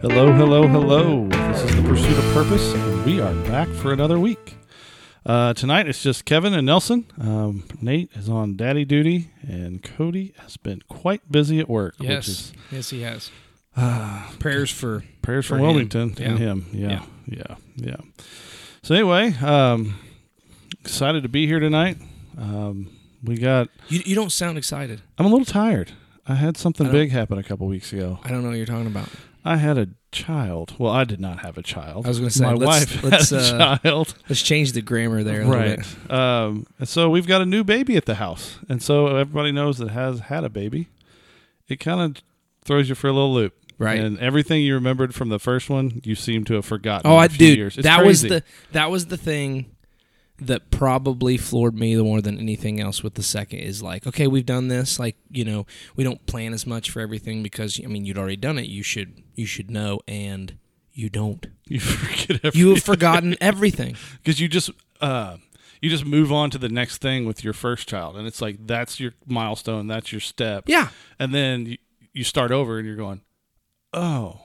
[0.00, 1.26] Hello, hello, hello.
[1.28, 4.56] This is the Pursuit of Purpose, and we are back for another week.
[5.26, 7.06] Uh, tonight it's just Kevin and Nelson.
[7.20, 11.96] Um, Nate is on daddy duty, and Cody has been quite busy at work.
[11.98, 13.30] Which Yes, is yes, he has.
[13.76, 15.62] uh, Prayers for prayers For him.
[15.62, 16.28] Wilmington Yeah.
[16.28, 16.66] and him.
[16.72, 17.96] Yeah, yeah, yeah,
[18.82, 19.98] So anyway, um,
[20.80, 21.98] excited to be here tonight.
[22.38, 22.88] Um,
[23.22, 23.68] we got.
[23.88, 24.00] you.
[24.06, 25.02] You don't sound excited.
[25.18, 25.92] I'm a little tired.
[26.26, 28.20] I had something I big happen a couple weeks ago.
[28.24, 29.08] I don't know what you're talking about.
[29.44, 30.74] I had a child.
[30.78, 32.06] Well, I did not have a child.
[32.06, 34.14] I was gonna say, my let's- wife let's, had a uh, child.
[34.28, 35.42] Let's change the grammar there.
[35.42, 35.78] A little Right.
[35.78, 36.10] Bit.
[36.12, 39.78] Um, and so we've got a new baby at the house, and so everybody knows
[39.78, 40.88] that has had a baby.
[41.68, 42.22] It kind of
[42.64, 43.98] throws you for a little loop, Right.
[43.98, 47.10] And everything you remembered from the first one, you seem to have forgotten.
[47.10, 49.74] Oh, in a I dude, that was the that was the thing
[50.40, 54.46] that probably floored me more than anything else with the second is like, okay, we've
[54.46, 58.04] done this, like, you know, we don't plan as much for everything because I mean,
[58.04, 58.66] you'd already done it.
[58.66, 60.56] You should you should know and
[60.92, 61.46] you don't.
[61.66, 62.60] you forget everything.
[62.60, 63.96] You have forgotten everything.
[64.22, 65.36] because you just uh,
[65.80, 68.66] you just move on to the next thing with your first child, and it's like
[68.66, 70.88] that's your milestone, that's your step, Yeah.
[71.18, 71.78] and then you,
[72.12, 73.22] you start over, and you're going,
[73.94, 74.40] oh,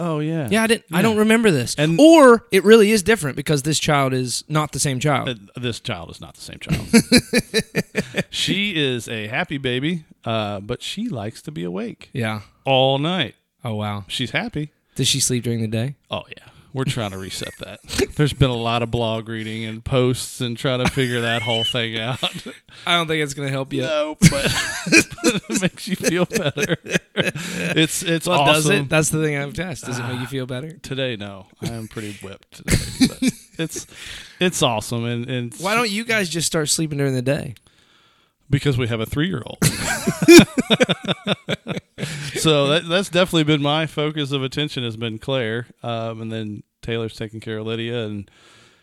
[0.00, 1.74] oh yeah, Yeah, I didn't I don't remember this.
[1.76, 5.28] And- or it really is different because this child is not the same child.
[5.28, 8.24] Uh, this child is not the same child.
[8.30, 12.40] she is a happy baby, uh, but she likes to be awake yeah.
[12.64, 13.34] all night.
[13.64, 14.04] Oh wow.
[14.08, 14.72] She's happy.
[14.94, 15.96] Does she sleep during the day?
[16.10, 17.80] Oh yeah, we're trying to reset that.
[18.16, 21.64] There's been a lot of blog reading and posts and trying to figure that whole
[21.64, 22.22] thing out.
[22.86, 23.82] I don't think it's going to help you.
[23.82, 24.44] No, but
[24.86, 26.76] it makes you feel better.
[27.14, 28.54] It's it's Well, awesome.
[28.54, 28.88] does it?
[28.88, 29.88] That's the thing I've tested.
[29.88, 30.72] Does it make you ah, feel better?
[30.78, 32.58] Today, no, I am pretty whipped.
[32.58, 33.86] Today, but it's
[34.38, 37.54] it's awesome, and and Why don't you guys just start sleeping during the day?
[38.50, 39.58] Because we have a three year old.
[42.34, 46.62] so that, that's definitely been my focus of attention has been Claire, um, and then
[46.82, 48.30] Taylor's taking care of Lydia, and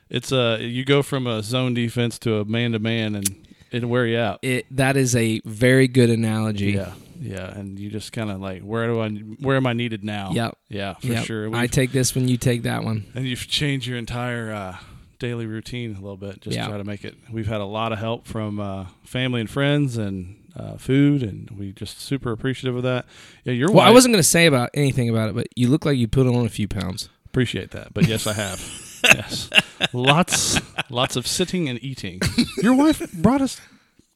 [0.10, 3.90] it's uh you go from a zone defense to a man to man, and it'll
[3.90, 4.40] wear you out.
[4.42, 6.72] It that is a very good analogy.
[6.72, 10.04] Yeah, yeah, and you just kind of like where do I where am I needed
[10.04, 10.32] now?
[10.32, 10.58] Yep.
[10.70, 11.26] yeah, for Yep.
[11.26, 11.46] sure.
[11.56, 13.06] I We've- take this one, you take that one.
[13.16, 14.78] and you've changed your entire uh,
[15.20, 16.68] daily routine a little bit just Yeah.
[16.68, 17.16] try to make it.
[17.32, 21.50] We've had a lot of help from uh, family and friends and uh, food and
[21.52, 23.06] we just super appreciative of that.
[23.44, 25.86] Yeah your Well, I wasn't going to say about anything about it, but you look
[25.86, 27.10] like you put on a few pounds.
[27.26, 28.60] appreciate that but yes i have.
[29.04, 29.50] Yes.
[29.94, 32.20] Lots lots of sitting and eating.
[32.64, 33.62] Your wife brought us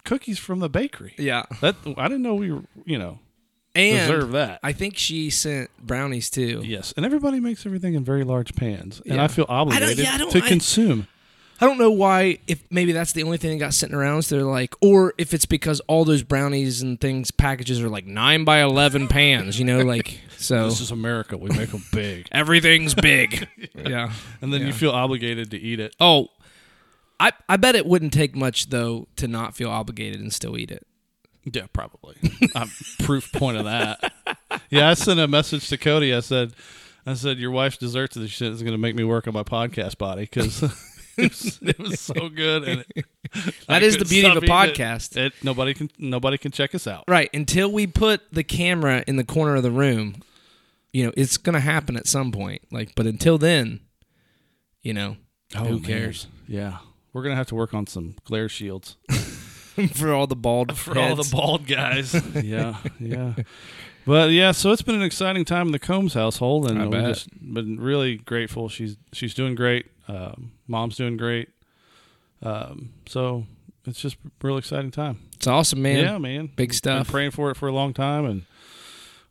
[0.04, 1.14] cookies from the bakery.
[1.18, 1.44] Yeah.
[1.62, 3.20] that i didn't know we were you know
[3.74, 6.62] And deserve that I think she sent brownies too.
[6.66, 9.24] yes and everybody makes everything in very large pans and Yeah.
[9.24, 11.08] i feel obligated yeah, I to consume
[11.64, 12.40] I don't know why.
[12.48, 15.32] If maybe that's the only thing that got sitting around, so they're like, or if
[15.32, 19.66] it's because all those brownies and things packages are like nine by eleven pans, you
[19.66, 23.48] know, like so this is america we make them big everything's big.
[23.76, 24.12] yeah.
[24.42, 26.30] and then you feel obligated to eat it Oh,
[27.20, 30.72] I I bet it wouldn't take much though to not feel obligated and still eat
[30.72, 30.88] it.
[31.46, 32.16] Yeah, probably.
[32.56, 32.70] I'm
[33.00, 34.12] proof point of that.
[34.70, 36.14] Yeah, I sent a message to Cody.
[36.14, 36.54] I said,
[37.06, 39.34] I said your wife's desserts to this shit is going to make me work on
[39.34, 40.62] my podcast body because
[41.18, 42.64] it, was- it was so good.
[42.68, 43.06] And it,
[43.68, 44.52] That I is the beauty of a eating it.
[44.52, 45.16] podcast.
[45.16, 47.06] It, nobody can nobody can check us out.
[47.08, 47.30] Right.
[47.34, 50.22] Until we put the camera in the corner of the room,
[50.92, 52.62] you know, it's gonna happen at some point.
[52.72, 53.80] Like, but until then,
[54.82, 55.16] you know,
[55.56, 55.84] oh, who man.
[55.84, 56.28] cares?
[56.46, 56.80] Yeah,
[57.14, 58.98] we're gonna have to work on some glare shields
[59.94, 62.14] For all the bald for all the bald guys.
[62.44, 63.34] yeah, yeah.
[64.06, 67.30] But yeah, so it's been an exciting time in the Combs household, and we've just
[67.54, 68.68] been really grateful.
[68.68, 69.86] She's she's doing great.
[70.08, 71.50] Um, mom's doing great.
[72.42, 73.46] Um, so
[73.86, 75.20] it's just a real exciting time.
[75.36, 75.98] It's awesome, man.
[75.98, 76.48] yeah, man.
[76.48, 77.10] Big Been stuff.
[77.10, 78.46] praying for it for a long time, and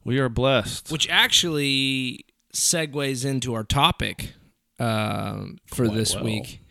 [0.05, 0.91] we are blessed.
[0.91, 2.25] Which actually
[2.55, 4.33] segues into our topic
[4.79, 6.25] um, for Quite this well.
[6.25, 6.63] week,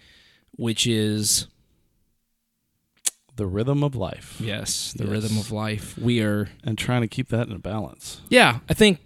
[0.56, 1.48] which is
[3.40, 5.12] the rhythm of life, yes, the Yes.
[5.12, 5.98] rhythm of life.
[5.98, 8.22] We are and trying to keep that in balance.
[8.30, 9.00] Yeah, I think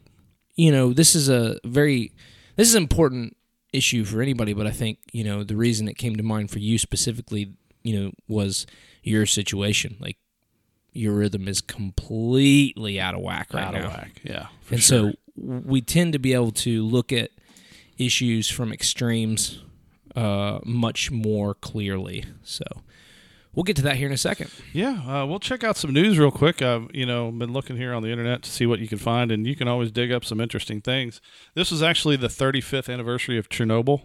[0.56, 2.12] you know this is a very
[2.58, 3.38] this is an important
[3.72, 6.60] issue for anybody, but I think you know the reason it came to mind for
[6.60, 7.54] you specifically,
[7.84, 8.66] you know, was
[9.04, 9.96] your situation.
[10.00, 10.18] Like
[10.92, 14.22] your rhythm is completely out of whack right Out now, of whack.
[14.24, 15.12] Yeah, and sure.
[15.12, 17.32] so we tend to be able to look at
[17.98, 19.60] issues from extremes
[20.16, 22.26] uh, much more clearly.
[22.44, 22.64] So
[23.54, 24.50] we'll get to that here in a second.
[24.72, 26.62] Yeah, uh, we'll check out some news real quick.
[26.62, 29.32] I've you know been looking here on the internet to see what you can find,
[29.32, 31.22] and you can always dig up some interesting things.
[31.56, 34.02] This was actually the 35th anniversary of Chernobyl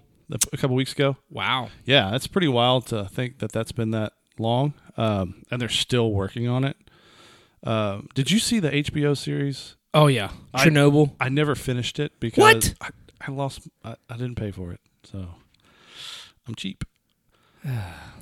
[0.53, 1.17] a couple weeks ago.
[1.31, 1.71] Wow.
[1.85, 6.13] Yeah, it's pretty wild to think that that's been that long, um, and they're still
[6.13, 6.77] working on it.
[7.65, 11.15] Um, did you see the HBO series Oh yeah, I- Chernobyl.
[11.19, 12.75] I never finished it because What?
[12.81, 12.91] I,
[13.27, 13.67] I lost.
[13.83, 15.29] I, I didn't pay for it, so
[16.47, 16.85] I'm cheap.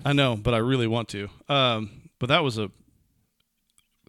[0.05, 1.29] I know, but I really want to.
[1.49, 2.71] Um, but that was a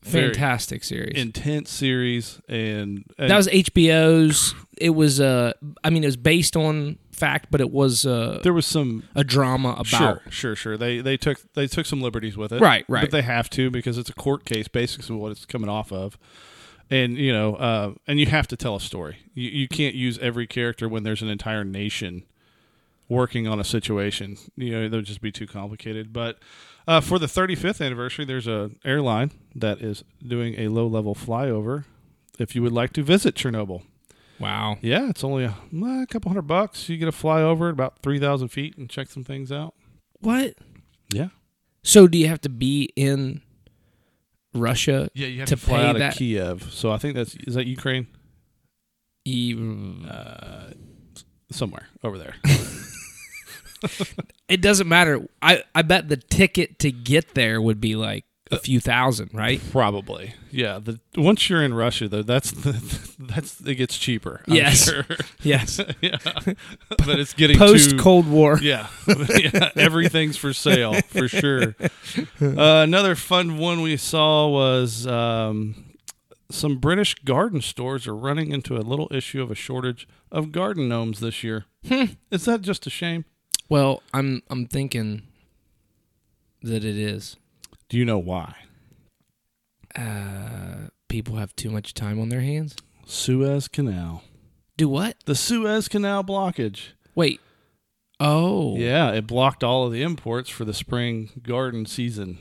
[0.04, 1.20] Fantastic series.
[1.20, 4.54] intense series, and, and that was HBO's.
[4.78, 5.54] It was uh,
[5.84, 9.24] I mean, it was based on fact, but it was uh, there was some a
[9.24, 9.86] drama about.
[9.86, 10.78] Sure, sure, sure.
[10.78, 13.02] They they took they took some liberties with it, Right, right.
[13.02, 16.18] But they have to because it's a court case, basically what it's coming off of.
[16.90, 19.18] And you know, uh, and you have to tell a story.
[19.34, 22.24] You you can't use every character when there's an entire nation
[23.10, 24.38] working on a situation.
[24.56, 26.12] You know, that would just be too complicated.
[26.14, 26.40] But
[26.88, 31.86] uh, for the 35th anniversary, there's a airline that is doing a low level flyover.
[32.40, 33.82] If you would like to visit Chernobyl,
[34.40, 34.78] Wow.
[34.82, 36.88] yeah, it's only a, a couple hundred bucks.
[36.90, 39.74] You get a flyover at about three thousand feet and check some things out.
[40.20, 40.54] What?
[41.12, 41.30] Yeah.
[41.84, 43.42] So do you have to be in
[44.54, 45.10] Russia?
[45.16, 46.72] Yeah, you have to to, fly pay out of that- Kiev.
[46.72, 48.06] So I think that's is that Ukraine
[49.26, 50.72] You, uh,
[51.52, 52.36] somewhere over there.
[54.50, 55.28] it doesn't matter.
[55.42, 59.62] I I bet the ticket to get there would be like a few thousand, right?
[59.72, 60.80] Probably, yeah.
[60.80, 62.72] The once you're in Russia, though, that's the
[63.20, 64.42] that's it gets cheaper.
[64.48, 64.86] I'm Yes.
[64.86, 65.06] sure.
[65.44, 65.82] Yes.
[66.02, 68.58] yeah, but it's getting post Cold War.
[68.62, 71.76] Yeah, yeah, everything's for sale for sure.
[72.42, 75.84] Uh, another fun one we saw was um,
[76.50, 80.88] some British garden stores are running into a little issue of a shortage of garden
[80.88, 81.66] gnomes this year.
[81.86, 82.06] Hmm.
[82.32, 83.26] Is that just a shame?
[83.70, 85.24] Well, I'm I'm thinking
[86.62, 87.36] that it is.
[87.90, 88.56] Do you know why?
[89.96, 92.76] Uh, people have too much time on their hands.
[93.06, 94.24] Suez Canal.
[94.76, 95.16] Do what?
[95.26, 96.90] The Suez Canal blockage.
[97.16, 97.42] Wait.
[98.20, 98.76] Oh.
[98.78, 102.40] Yeah, it blocked all of the imports for the spring garden season.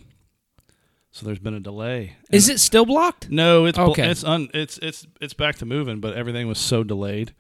[1.12, 2.17] So there's been a delay.
[2.31, 3.31] Is it still blocked?
[3.31, 4.06] No, it's Okay.
[4.11, 7.32] it's un, it's it's it's back to moving, but everything was so delayed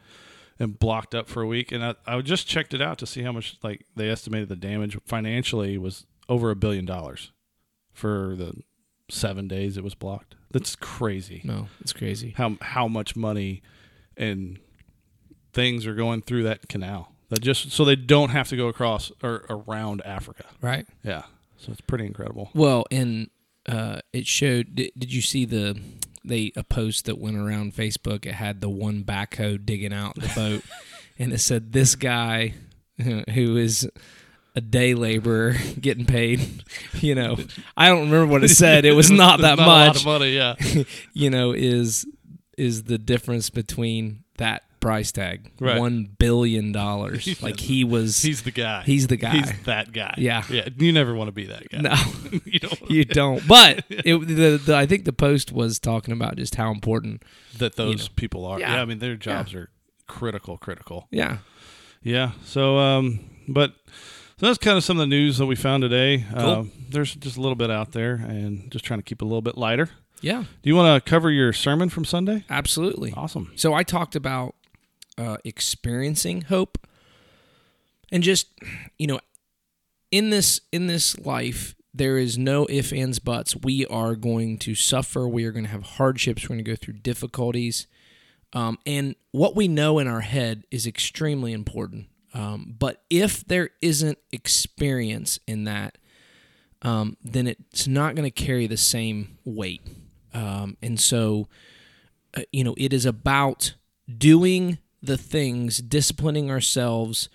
[0.58, 1.72] and blocked up for a week.
[1.72, 4.56] And I I just checked it out to see how much like they estimated the
[4.56, 7.32] damage financially was over a billion dollars
[7.92, 8.62] for the
[9.08, 10.34] seven days it was blocked.
[10.50, 11.40] That's crazy.
[11.44, 12.34] No, it's crazy.
[12.36, 13.62] How how much money
[14.16, 14.58] and
[15.52, 19.10] things are going through that canal that just so they don't have to go across
[19.22, 20.44] or around Africa.
[20.60, 20.86] Right.
[21.02, 21.22] Yeah,
[21.56, 22.50] so it's pretty incredible.
[22.54, 23.30] Well, and
[23.66, 24.74] uh, it showed.
[24.74, 25.80] Did, did you see the
[26.26, 28.26] they a post that went around Facebook?
[28.26, 30.62] It had the one backhoe digging out the boat,
[31.18, 32.54] and it said this guy
[33.02, 33.88] who is
[34.54, 36.64] a day laborer getting paid.
[36.94, 37.36] You know,
[37.76, 38.84] I don't remember what it said.
[38.84, 39.96] It was not that Not a lot much.
[39.98, 40.30] of money.
[40.34, 40.54] Yeah.
[41.12, 42.06] you know, is
[42.56, 45.78] is the difference between that price tag Right.
[45.78, 47.42] one billion dollars.
[47.42, 48.22] like he was.
[48.22, 48.82] He's the guy.
[48.84, 49.30] He's the guy.
[49.36, 50.14] He's that guy.
[50.18, 50.44] Yeah.
[50.50, 50.68] Yeah.
[50.76, 51.78] You never want to be that guy.
[51.80, 51.94] no.
[52.44, 52.90] you don't.
[52.90, 53.46] you don't.
[53.48, 57.22] But it, the, the I think the post was talking about just how important.
[57.58, 58.12] that those know.
[58.16, 58.58] people are.
[58.60, 58.74] Yeah.
[58.74, 58.82] Yeah.
[58.82, 59.70] I mean, their jobs are
[60.06, 61.08] critical, critical.
[61.10, 61.38] Yeah.
[62.02, 62.32] Yeah.
[62.44, 63.72] So, um, but
[64.38, 66.24] so that's kind of some of the news that we found today.
[66.34, 69.28] Uh, there's just a little bit out there, and just trying to keep it a
[69.28, 69.88] little bit lighter.
[70.20, 70.40] Yeah.
[70.40, 72.44] Do you want to cover your sermon from Sunday?
[72.50, 73.12] Absolutely.
[73.16, 73.52] Awesome.
[73.56, 74.54] So I talked about
[75.18, 76.78] uh, experiencing hope,
[78.10, 78.48] and just
[78.98, 79.20] you know,
[80.10, 83.56] in this in this life, there is no ifs ands buts.
[83.56, 85.26] We are going to suffer.
[85.28, 86.44] We are going to have hardships.
[86.44, 87.86] We're going to go through difficulties,
[88.52, 92.06] um, and what we know in our head is extremely important.
[92.34, 95.96] Um, but if there isn't experience in that,
[96.82, 99.80] um, then it's not going to carry the same weight.
[100.34, 101.48] Um, and so,
[102.36, 103.74] uh, you know, it is about
[104.18, 107.28] doing the things, disciplining ourselves,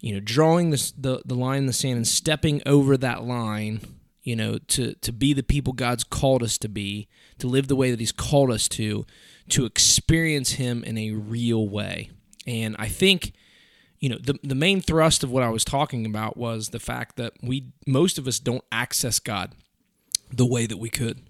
[0.00, 3.80] you know, drawing the, the, the line in the sand and stepping over that line,
[4.22, 7.76] you know, to, to be the people God's called us to be, to live the
[7.76, 9.04] way that He's called us to,
[9.50, 12.10] to experience Him in a real way.
[12.46, 13.32] And I think,
[13.98, 17.16] you know, the, the main thrust of what I was talking about was the fact
[17.16, 19.54] that we, most of us don't access God
[20.32, 21.22] the way that we could.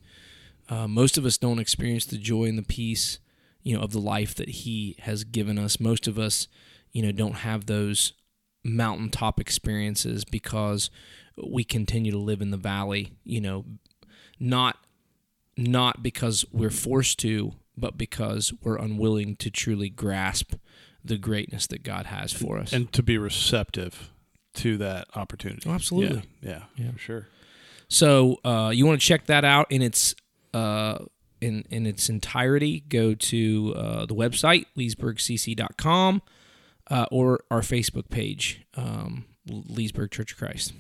[0.69, 3.19] Uh, most of us don't experience the joy and the peace,
[3.63, 5.81] you know, of the life that He has given us.
[5.81, 6.49] Most of us,
[6.93, 8.13] you know, don't have those
[8.65, 10.91] mountaintop experiences because
[11.43, 13.13] we continue to live in the valley.
[13.25, 13.65] You know,
[14.39, 14.77] not
[15.57, 20.55] not because we're forced to, but because we're unwilling to truly grasp
[21.05, 22.73] the greatness that God has for us.
[22.73, 24.11] And to be receptive
[24.55, 25.69] to that opportunity.
[25.69, 26.25] Oh, absolutely.
[26.41, 26.51] Yeah.
[26.51, 26.85] Yeah.
[26.85, 26.93] Yeah.
[26.93, 27.29] For sure.
[27.89, 30.15] So uh, you want to check that out in its
[30.55, 30.99] uh,
[31.41, 32.81] in in its entirety.
[32.89, 36.23] Go to uh, the website leesburgcc.com
[36.91, 40.73] uh, or our Facebook page, um, Leesburg Church of Christ.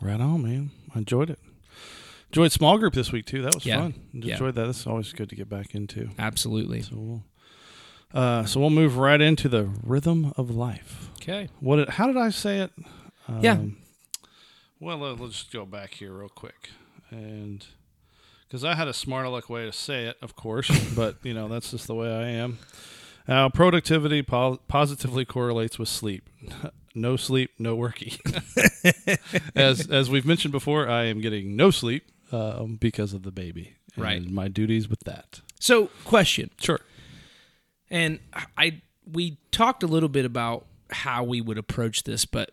[0.00, 0.70] Right on, man.
[0.94, 1.38] I enjoyed it.
[2.30, 3.42] Enjoyed small group this week too.
[3.42, 3.80] That was Yeah.
[3.80, 3.94] fun.
[4.12, 4.34] Yeah.
[4.34, 4.66] Enjoyed that.
[4.66, 6.10] That's always good to get back into.
[6.18, 6.80] Absolutely.
[6.82, 7.24] So we'll,
[8.14, 11.10] uh, so we'll move right into the rhythm of life.
[11.20, 11.48] Okay.
[11.58, 11.76] What?
[11.76, 12.72] Did, how did I say it?
[13.28, 13.60] Um, Yeah.
[14.78, 16.70] Well, uh, let's just go back here real quick,
[17.10, 17.66] and
[18.50, 21.48] because I had a smart aleck way to say it, of course, but you know
[21.48, 22.58] that's just the way I am.
[23.28, 26.28] Uh, productivity po- positively correlates with sleep.
[26.94, 28.18] no sleep, no worky.
[29.54, 33.76] as as we've mentioned before, I am getting no sleep um, because of the baby.
[33.94, 34.28] and Right.
[34.28, 35.40] My duties with that.
[35.60, 36.50] So, question.
[36.58, 36.80] Sure.
[37.88, 38.18] And
[38.58, 38.80] I
[39.10, 42.50] we talked a little bit about how we would approach this, but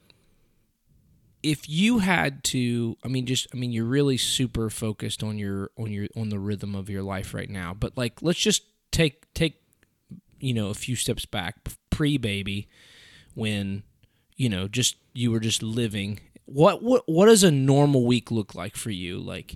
[1.48, 5.72] if you had to, I mean, just I mean, you're really super focused on your
[5.78, 7.74] on your on the rhythm of your life right now.
[7.74, 9.62] But like, let's just take take
[10.40, 11.56] you know a few steps back,
[11.90, 12.68] pre baby,
[13.34, 13.84] when
[14.36, 16.20] you know just you were just living.
[16.46, 19.18] What what what does a normal week look like for you?
[19.18, 19.56] Like,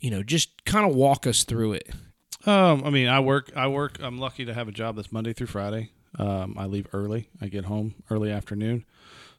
[0.00, 1.88] you know, just kind of walk us through it.
[2.46, 3.52] Um, I mean, I work.
[3.54, 3.98] I work.
[4.02, 5.90] I'm lucky to have a job that's Monday through Friday.
[6.18, 7.28] Um, I leave early.
[7.40, 8.84] I get home early afternoon,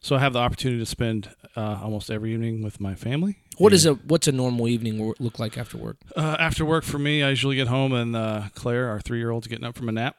[0.04, 3.38] so I have the opportunity to spend uh, almost every evening with my family.
[3.56, 5.96] What is a what's a normal evening look like after work?
[6.14, 9.30] Uh, after work for me, I usually get home and uh, Claire, our three year
[9.30, 10.16] old's getting up from a nap,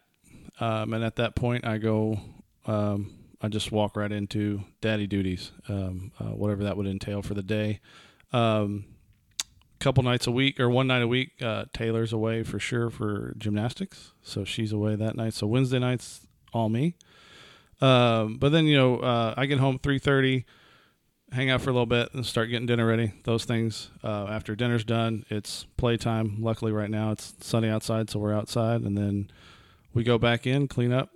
[0.59, 2.19] um, and at that point, I go.
[2.65, 7.35] Um, I just walk right into daddy duties, um, uh, whatever that would entail for
[7.35, 7.79] the day.
[8.33, 8.85] Um,
[9.77, 13.35] couple nights a week or one night a week, uh, Taylor's away for sure for
[13.37, 15.35] gymnastics, so she's away that night.
[15.35, 16.95] So Wednesday nights all me.
[17.82, 20.46] Um, but then you know uh, I get home three thirty
[21.32, 23.13] hang out for a little bit and start getting dinner ready.
[23.24, 23.89] Those things.
[24.03, 26.38] Uh, after dinner's done, it's playtime.
[26.39, 29.29] Luckily, right now it's sunny outside, so we're outside, and then
[29.94, 31.10] we go back in, clean up,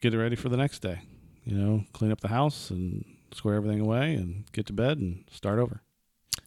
[0.00, 1.02] get it ready for the next day.
[1.44, 5.24] You know, clean up the house and square everything away, and get to bed and
[5.30, 5.82] start over.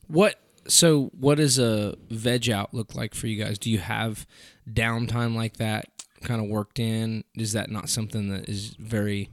[0.08, 0.36] What
[0.68, 3.58] so what does a veg out look like for you guys?
[3.58, 4.28] Do you have
[4.70, 5.86] downtime like that
[6.22, 7.24] kind of worked in?
[7.36, 9.32] Is that not something that is very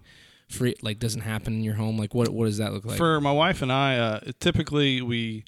[0.48, 1.98] free like doesn't happen in your home?
[1.98, 2.96] Like what what does that look like?
[2.96, 5.44] For my wife and I, uh, typically we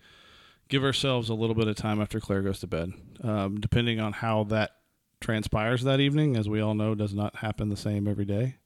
[0.68, 2.92] give ourselves a little bit of time after Claire goes to bed,
[3.22, 4.72] um, depending on how that
[5.20, 6.36] transpires that evening.
[6.36, 8.56] As we all know, does not happen the same every day.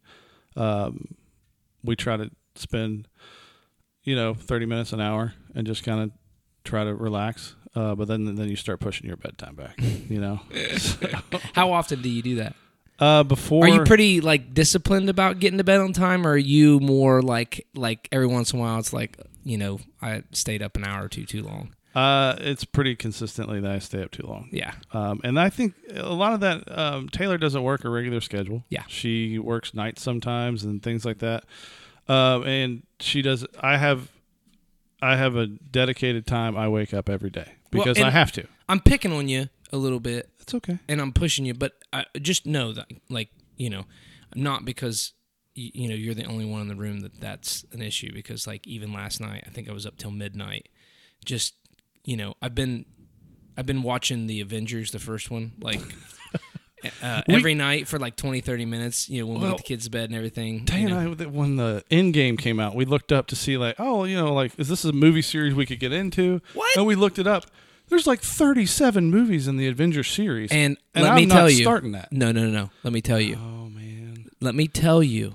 [0.57, 1.15] Um,
[1.85, 3.09] we try to spend,
[4.05, 6.11] you know, thirty minutes an hour and just kind of
[6.65, 7.57] try to relax.
[7.75, 9.79] Uh, but then then you start pushing your bedtime back.
[9.81, 10.41] You know,
[11.55, 12.55] How often do you do that?
[12.99, 16.37] uh, before Are you pretty like disciplined about getting to bed on time or are
[16.37, 20.63] you more like like every once in a while it's like, you know, I stayed
[20.63, 21.75] up an hour or two too long.
[21.95, 24.49] uh, it's pretty consistently that I stay up too long.
[24.53, 24.73] Yeah.
[24.93, 28.65] Um, and I think a lot of that um, Taylor doesn't work a regular schedule.
[28.69, 28.85] Yeah.
[28.87, 31.45] she works nights sometimes and things like that.
[32.09, 33.47] Um, and she does.
[33.61, 34.11] I have,
[35.01, 36.57] I have a dedicated time.
[36.57, 38.47] I wake up every day Well, because I have to.
[38.69, 40.79] I'm picking on you a little bit It's okay.
[40.89, 43.85] and I'm pushing you, but I just know that, like, you know,
[44.35, 45.13] not because
[45.55, 48.13] you, you know you're the only one in the room that that's an issue.
[48.13, 50.69] Because like even last night, I think I was up till midnight.
[51.25, 51.55] Just
[52.05, 52.85] you know, I've been
[53.57, 55.81] I've been watching the Avengers, the first one, like.
[57.03, 59.57] Uh, We- every night for like 20 30 minutes you know when we Well, get
[59.59, 61.25] the kids to bed and everything Tay you and know.
[61.25, 64.17] I, when the end game came out, we looked up to see like, oh, you
[64.17, 66.41] know, like is this a movie series we could get into?
[66.55, 66.77] What?
[66.77, 67.47] And we looked it up.
[67.89, 71.51] There's like 37 movies in the Avengers series, and, and let I'm me not tell
[71.51, 72.11] you starting that.
[72.11, 75.35] no no no no let me tell you Oh man, let me tell you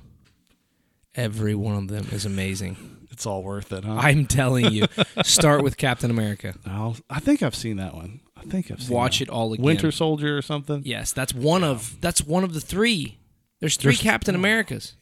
[1.16, 2.78] every one of them is amazing
[3.12, 3.96] it's all worth it, huh?
[4.00, 4.86] i'm telling you
[5.24, 8.20] start with captain america I'll, I think I've seen that one.
[8.50, 10.82] Think I've watch that it all again Winter Soldier or something.
[10.86, 13.18] Yes, that's one of that's one of the three.
[13.60, 14.94] There's three There's- Captain Americas.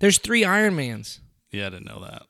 [0.00, 1.20] There's three Iron Mans.
[1.52, 2.22] Yeah, I didn't know that.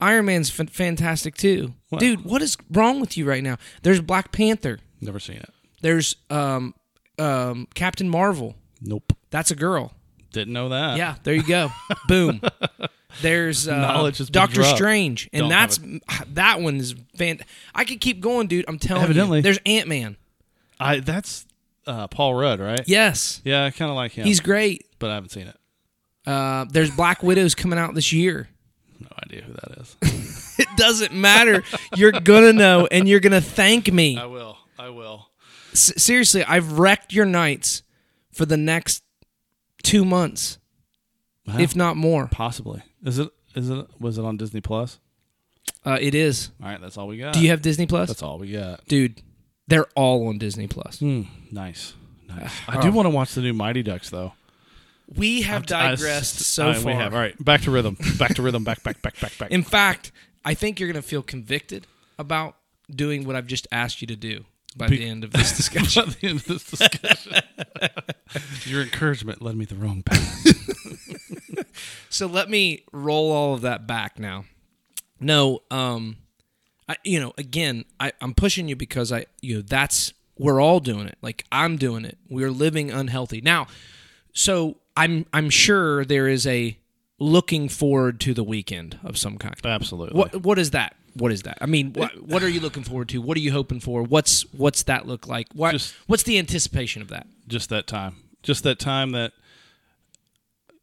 [0.00, 1.98] Iron Man's f- fantastic too, Wow.
[1.98, 2.24] dude.
[2.24, 3.56] What is wrong with you right now?
[3.82, 4.80] There's Black Panther.
[5.00, 5.50] Never seen it.
[5.82, 6.74] There's um
[7.18, 8.56] um Captain Marvel.
[8.80, 9.12] Nope.
[9.30, 9.92] That's a girl.
[10.32, 10.96] Didn't know that.
[10.96, 11.70] Yeah, there you go.
[12.08, 12.40] Boom.
[13.22, 14.76] There's uh, Knowledge has been Doctor dropped.
[14.76, 15.80] Strange, and Don't that's
[16.34, 17.38] that one's is fan.
[17.74, 18.64] I could keep going, dude.
[18.68, 19.38] I'm telling Evidently.
[19.38, 19.42] you.
[19.42, 20.16] There's Ant Man.
[20.80, 21.46] I that's
[21.86, 22.80] uh, Paul Rudd, right?
[22.86, 24.26] Yes, Yeah, I kind of like him.
[24.26, 24.86] he's great.
[24.98, 25.56] but I haven't seen it.
[26.26, 28.48] Uh, there's Black Widows coming out this year.
[28.98, 29.96] No idea who that is.
[30.56, 31.64] It doesn't matter.
[31.96, 34.16] You're gonna know, and you're gonna thank me.
[34.16, 34.56] I will.
[34.78, 35.28] I will.
[35.72, 37.82] S- seriously, I've wrecked your nights
[38.32, 39.02] for the next
[39.82, 40.58] two months,
[41.44, 41.58] Wow.
[41.58, 42.28] if not more.
[42.30, 42.82] Possibly.
[43.04, 43.28] Is it?
[43.54, 43.86] Is it?
[44.00, 44.98] Was it on Disney Plus?
[45.84, 46.50] Uh, it is.
[46.62, 47.34] All right, that's all we got.
[47.34, 48.86] Do you have Disney Plus, That's all we got.
[48.86, 49.22] dude?
[49.66, 50.98] They're all on Disney Plus.
[50.98, 51.22] Hmm.
[51.52, 51.94] Nice.
[52.28, 52.52] Nice.
[52.68, 52.92] I do Oh.
[52.92, 54.32] want to watch the new Mighty Ducks though.
[55.14, 56.92] We have I- digressed so All right, far.
[56.92, 57.14] We have.
[57.14, 57.96] All right, back to rhythm.
[58.18, 58.64] Back to rhythm.
[58.64, 58.82] Back.
[58.82, 59.00] Back.
[59.02, 59.20] Back.
[59.20, 59.36] Back.
[59.38, 59.50] Back.
[59.50, 60.10] In fact,
[60.44, 61.86] I think you're gonna feel convicted
[62.18, 62.56] about
[62.90, 64.44] doing what I've just asked you to do
[64.76, 66.08] by Be- the end of this discussion.
[66.08, 67.34] At the end of this discussion,
[68.70, 71.66] your encouragement led me the wrong path.
[72.10, 74.44] so let me roll all of that back now.
[75.20, 76.16] No, um,
[76.88, 80.80] I, you know, again, I, I'm pushing you because I, you know, that's we're all
[80.80, 81.16] doing it.
[81.22, 82.18] Like I'm doing it.
[82.28, 83.68] We're living unhealthy now.
[84.32, 86.76] So I'm I'm sure there is a
[87.18, 89.54] looking forward to the weekend of some kind.
[89.64, 90.18] Absolutely.
[90.18, 90.96] What what is that?
[91.14, 91.58] What is that?
[91.60, 93.18] I mean, what what are you looking forward to?
[93.20, 94.02] What are you hoping for?
[94.02, 95.46] What's what's that look like?
[95.54, 97.26] What Just- what's the anticipation of that?
[97.46, 99.32] just that time just that time that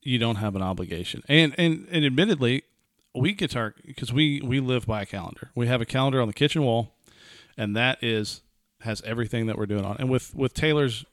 [0.03, 2.63] you don't have an obligation and and, and admittedly
[3.15, 6.27] we get our because we we live by a calendar we have a calendar on
[6.27, 6.93] the kitchen wall
[7.57, 8.41] and that is
[8.81, 11.03] has everything that we're doing on and with with taylor's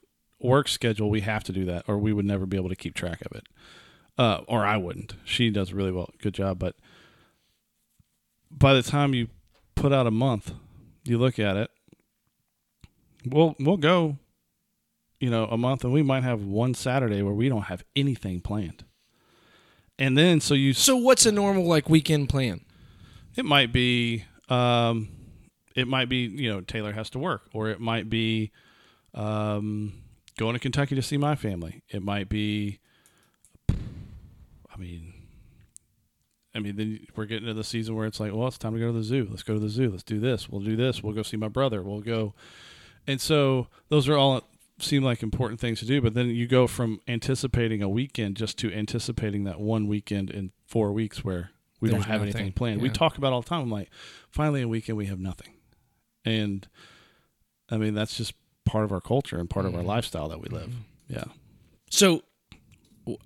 [0.40, 2.94] work schedule we have to do that or we would never be able to keep
[2.94, 3.46] track of it
[4.18, 6.76] uh, or i wouldn't she does really well good job but
[8.50, 9.28] by the time you
[9.74, 10.52] put out a month
[11.04, 11.70] you look at it
[13.24, 14.18] we'll we'll go
[15.20, 18.40] you know, a month, and we might have one Saturday where we don't have anything
[18.40, 18.84] planned.
[19.98, 22.60] And then, so you, So what's a normal like weekend plan?
[23.36, 25.08] it might be, um,
[25.76, 28.50] it might be, you know, Taylor has to work, or it might be,
[29.14, 29.92] um,
[30.36, 31.82] going to Kentucky to see my family.
[31.88, 32.78] It might be,
[33.68, 35.07] I mean,
[36.58, 38.80] I mean, then we're getting to the season where it's like, well, it's time to
[38.80, 39.26] go to the zoo.
[39.30, 39.90] Let's go to the zoo.
[39.90, 40.48] Let's do this.
[40.48, 41.02] We'll do this.
[41.02, 41.82] We'll go see my brother.
[41.82, 42.34] We'll go.
[43.06, 44.42] And so those are all
[44.80, 48.58] seem like important things to do, but then you go from anticipating a weekend just
[48.58, 51.50] to anticipating that one weekend in four weeks where
[51.80, 52.34] we There's don't have nothing.
[52.36, 52.80] anything planned.
[52.82, 53.60] We talk about all the time.
[53.62, 53.88] I'm like,
[54.30, 55.54] finally a weekend we have nothing.
[56.24, 56.66] And
[57.70, 58.34] I mean, that's just
[58.64, 59.86] part of our culture and part of our Mhm.
[59.86, 60.74] lifestyle that we live.
[61.08, 61.24] Yeah.
[61.90, 62.22] So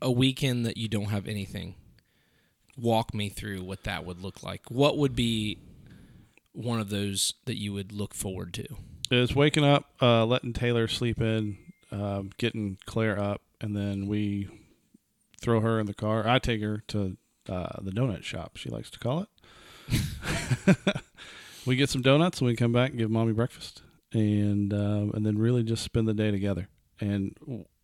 [0.00, 1.74] a weekend that you don't have anything.
[2.76, 4.70] Walk me through what that would look like.
[4.70, 5.58] What would be
[6.52, 8.66] one of those that you would look forward to?
[9.10, 11.58] Is waking up, uh, letting Taylor sleep in,
[11.90, 14.48] um, getting Claire up, and then we
[15.40, 16.26] throw her in the car.
[16.26, 17.16] I take her to
[17.48, 20.76] uh, the donut shop, she likes to call it.
[21.66, 23.82] we get some donuts and we come back and give mommy breakfast,
[24.12, 26.68] and um, and then really just spend the day together.
[27.00, 27.36] And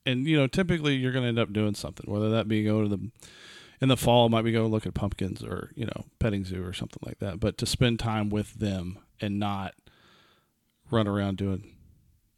[0.07, 2.83] and you know, typically you're going to end up doing something, whether that be go
[2.83, 3.11] to the
[3.81, 6.73] in the fall, might be go look at pumpkins or you know petting zoo or
[6.73, 7.41] something like that.
[7.41, 9.75] But to spend time with them and not
[10.91, 11.75] run around doing,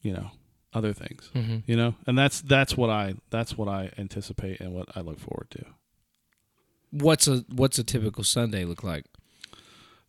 [0.03, 0.31] you know,
[0.73, 1.31] other things.
[1.35, 1.59] Mm-hmm.
[1.67, 5.19] You know, and that's that's what I that's what I anticipate and what I look
[5.19, 5.65] forward to.
[6.91, 9.05] What's a what's a typical Sunday look like?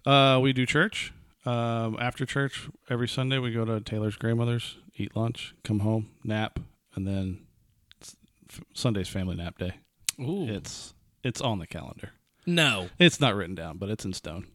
[0.06, 1.14] Uh, we do church.
[1.46, 6.60] Um, after church every Sunday, we go to Taylor's grandmother's, eat lunch, come home, nap,
[6.96, 7.40] and then
[8.74, 9.74] Sunday's family nap day.
[10.20, 10.48] Ooh.
[10.48, 12.12] It's it's on the calendar.
[12.46, 12.90] no.
[13.00, 14.48] It's not written down, but it's in stone.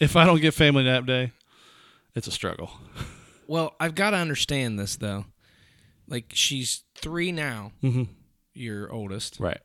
[0.00, 1.32] if I don't get family nap day,
[2.14, 2.70] it's a struggle.
[3.46, 5.26] Well, I've got to understand this though.
[6.08, 8.04] Like she's three now, Mm-hmm.
[8.54, 9.38] your oldest.
[9.40, 9.60] Right.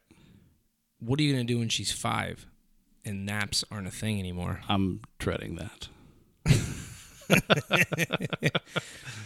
[1.00, 2.46] What are you gonna do when she's five,
[3.06, 4.62] and naps aren't a thing anymore?
[4.68, 5.88] I'm dreading that.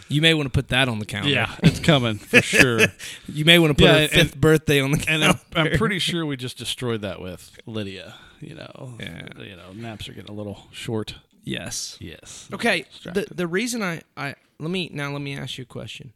[0.08, 1.32] You may want to put that on the calendar.
[1.34, 2.80] Yeah, it's coming for sure.
[3.26, 5.24] You may want to put Yeah, her and- fifth birthday on the And.
[5.24, 8.14] I'm, I'm pretty sure we just destroyed that with Lydia.
[8.40, 9.26] You know, Yeah.
[9.38, 11.14] you know, naps are getting a little short.
[11.44, 11.96] yes.
[12.00, 12.48] Yes.
[12.52, 12.84] Okay.
[13.04, 16.12] The the reason I I let me now let me ask you a question.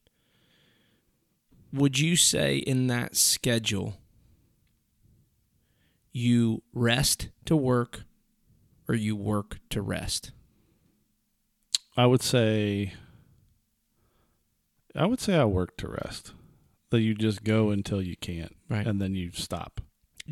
[1.72, 3.96] Would you say in that schedule
[6.12, 8.02] you rest to work
[8.88, 10.32] or you work to rest?
[11.98, 12.94] I would say.
[14.94, 16.32] I would say I work to rest.
[16.90, 18.86] That you just go until you can't, Right.
[18.86, 19.82] and then you stop.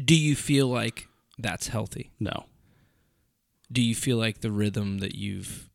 [0.03, 1.07] Do you feel like
[1.39, 2.13] that's healthy?
[2.19, 2.47] No,
[3.71, 5.69] Do you feel like the rhythm that you've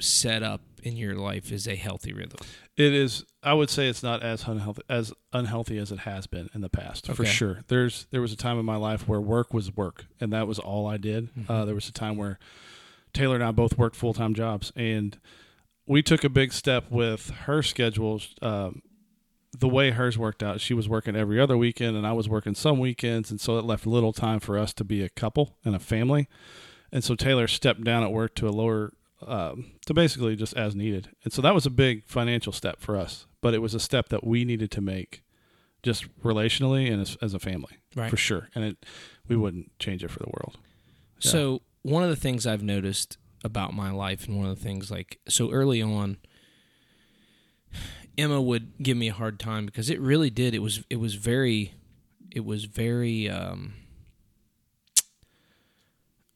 [0.00, 2.40] set up in your life is a healthy rhythm?
[2.76, 3.24] it is.
[3.44, 6.68] I would say it's not as unhealthy as unhealthy as it has been in the
[6.70, 7.60] past, for sure.
[7.68, 10.58] There's there was a time in my life where work was work, and that was
[10.58, 11.28] all I did.
[11.48, 12.38] Uh, there was a time where
[13.12, 15.18] Taylor and I both worked full time jobs, and
[15.86, 18.20] we took a big step with her schedule.
[18.42, 18.82] Um,
[19.58, 22.54] the way hers worked out, she was working every other weekend, and I was working
[22.54, 25.74] some weekends, and so it left little time for us to be a couple and
[25.74, 26.28] a family.
[26.92, 28.92] And so Taylor stepped down at work to a lower,
[29.26, 31.08] um, to basically just as needed.
[31.24, 34.08] And so that was a big financial step for us, but it was a step
[34.10, 35.22] that we needed to make,
[35.82, 38.08] just relationally and as, as a family, Right.
[38.10, 38.50] for sure.
[38.54, 38.86] And it,
[39.26, 40.58] we wouldn't change it for the world.
[41.20, 41.30] Yeah.
[41.32, 44.90] So one of the things I've noticed about my life, and one of the things
[44.90, 46.18] like so early on,
[48.18, 50.54] Emma would give me a hard time because it really did.
[50.54, 51.72] It was it was very,
[52.30, 53.28] it was very.
[53.30, 53.74] um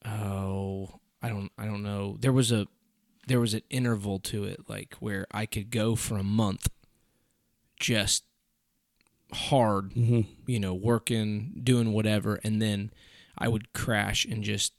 [0.07, 2.17] Oh, I don't I don't know.
[2.21, 2.67] There was a
[3.27, 6.69] there was an interval to it like where I could go for a month
[7.81, 8.25] just
[9.33, 10.21] hard, Mm-hmm.
[10.47, 12.91] you know, working, doing whatever and then
[13.39, 14.75] I would crash and just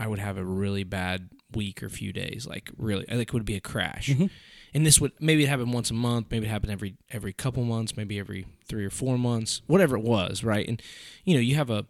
[0.00, 3.32] I would have a really bad week or few days like really I think it
[3.34, 4.08] would be a crash.
[4.08, 4.30] Mhm.
[4.72, 7.64] And this would maybe it happened once a month, maybe it happened every every couple
[7.64, 10.66] months, maybe every 3 or 4 months, whatever it was, right?
[10.68, 10.80] And
[11.24, 11.86] you know, you have a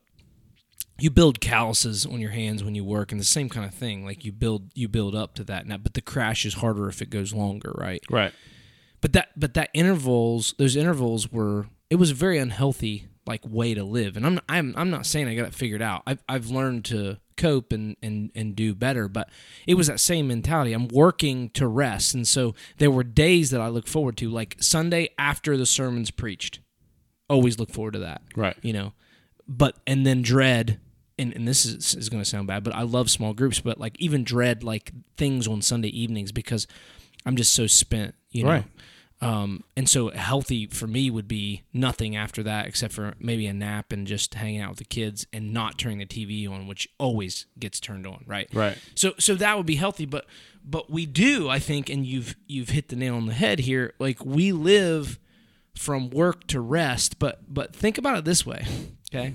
[0.98, 4.04] you build calluses on your hands when you work and the same kind of thing
[4.04, 7.00] like you build you build up to that now but the crash is harder if
[7.00, 8.32] it goes longer right Right.
[9.00, 13.72] but that but that intervals those intervals were it was a very unhealthy like way
[13.72, 16.50] to live and i'm i'm, I'm not saying i got it figured out i've, I've
[16.50, 19.28] learned to cope and, and and do better but
[19.66, 23.60] it was that same mentality i'm working to rest and so there were days that
[23.60, 26.60] i look forward to like sunday after the sermon's preached
[27.28, 28.56] always look forward to that Right.
[28.62, 28.92] you know
[29.48, 30.78] but and then dread
[31.18, 33.78] and, and this is, is going to sound bad but i love small groups but
[33.78, 36.66] like even dread like things on sunday evenings because
[37.26, 38.64] i'm just so spent you know Right.
[39.22, 43.52] Um, and so healthy for me would be nothing after that except for maybe a
[43.52, 46.88] nap and just hanging out with the kids and not turning the tv on which
[46.98, 48.78] always gets turned on right Right.
[48.94, 50.26] so so that would be healthy, but
[50.62, 53.94] but we do, I think, and you've you've hit the nail on the head here.
[53.98, 55.18] Like we live
[55.74, 58.66] from work to rest, but but think about it this way,
[59.10, 59.34] okay?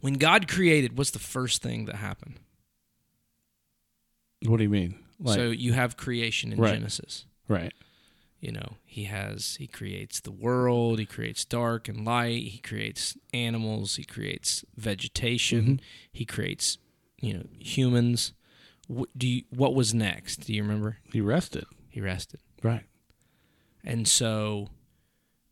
[0.00, 2.38] When God created, what's the first thing that happened?
[4.46, 4.98] What do you mean?
[5.18, 6.74] Like, so you have creation in Right.
[6.74, 7.26] Genesis.
[7.48, 7.72] right.
[8.40, 13.16] You know, he has he creates the world, he creates dark and light, he creates
[13.34, 15.80] animals, he creates vegetation, Mhm.
[16.10, 16.78] he creates,
[17.20, 18.32] you know, humans.
[18.86, 20.46] What do you, what was next?
[20.46, 20.98] Do you remember?
[21.12, 21.64] He rested.
[21.90, 22.40] He rested.
[22.62, 22.86] Right.
[23.84, 24.68] And so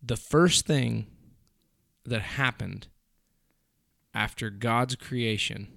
[0.03, 1.07] the first thing
[2.05, 2.89] that happened
[4.15, 5.69] after God's creation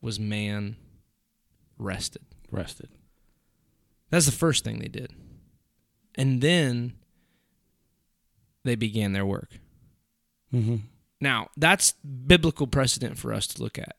[0.00, 0.76] was man
[1.78, 2.22] rested.
[2.50, 2.90] Rested.
[4.12, 5.10] That's the first thing they did.
[6.14, 6.92] And then
[8.62, 9.58] they began their work.
[10.52, 10.76] Mm-hmm.
[11.22, 13.96] Now, that's biblical precedent for us to look at.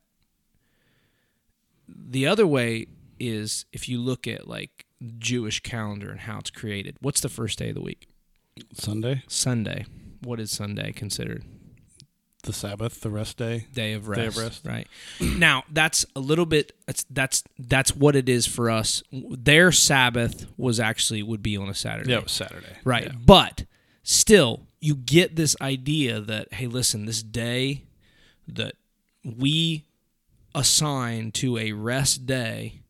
[1.89, 2.85] The other way
[3.19, 4.85] is if you look at like
[5.17, 6.95] Jewish calendar and how it's created.
[7.01, 8.07] What's the first day of the week?
[8.71, 9.87] Sunday, Sunday.
[10.21, 11.43] What is Sunday considered?
[12.43, 13.67] The Sabbath, the rest day.
[13.73, 14.21] Day of rest.
[14.21, 14.65] Day of rest.
[14.65, 14.87] Right.
[15.19, 19.03] now, that's a little bit that's that's that's what it is for us.
[19.11, 22.11] Their Sabbath was actually would be on a Saturday.
[22.11, 22.77] Yeah, it was Saturday.
[22.83, 23.05] Right.
[23.05, 23.13] Yeah.
[23.25, 23.65] But
[24.03, 27.83] still, you get this idea that, hey, listen, this day
[28.47, 28.75] that
[29.23, 29.85] we
[30.53, 32.81] assign to a rest day,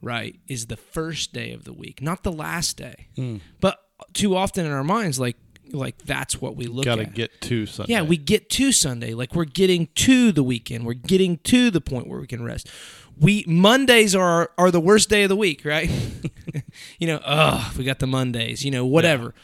[0.00, 3.08] right, is the first day of the week, not the last day.
[3.16, 3.40] Mm.
[3.60, 3.78] But
[4.14, 5.36] too often in our minds, like,
[5.74, 7.14] like that's what we look Got to at.
[7.14, 7.92] get to Sunday.
[7.92, 9.14] Yeah, we get to Sunday.
[9.14, 10.86] Like we're getting to the weekend.
[10.86, 12.68] We're getting to the point where we can rest.
[13.18, 15.90] We Mondays are are the worst day of the week, right?
[16.98, 18.64] you know, ugh, we got the Mondays.
[18.64, 19.34] You know, whatever.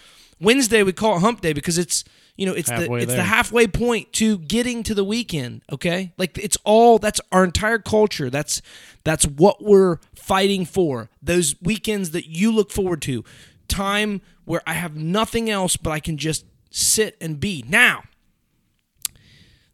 [0.40, 2.02] Wednesday we call it Hump Day because it's
[2.36, 5.62] you know it's the Halfway it's the halfway point to getting to the weekend.
[5.70, 8.30] Okay, like it's all that's our entire culture.
[8.30, 8.62] That's
[9.04, 11.10] that's what we're fighting for.
[11.22, 13.24] Those weekends that you look forward to,
[13.68, 17.64] time where I have nothing else but I can just sit and be.
[17.68, 18.02] Now,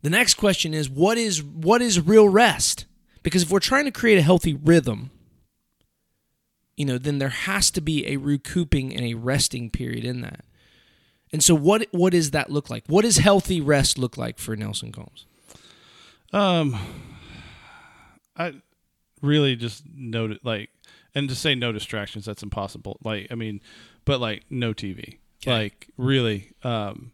[0.03, 2.85] the next question is what is what is real rest?
[3.23, 5.13] Because if we're trying to create a healthy rhythm,
[6.77, 10.45] you know, then there has to be a recouping and a resting period in that.
[11.33, 12.85] And so what what does that look like?
[12.87, 15.25] What does healthy rest look like for Nelson Combs?
[16.35, 16.77] Um,
[18.37, 18.61] I
[19.23, 20.69] really just noted like,
[21.15, 22.99] and to say no distractions, that's impossible.
[23.03, 23.63] Like, I mean,
[24.07, 25.19] but like no TV.
[25.43, 25.53] Okay.
[25.53, 27.13] Like really, um,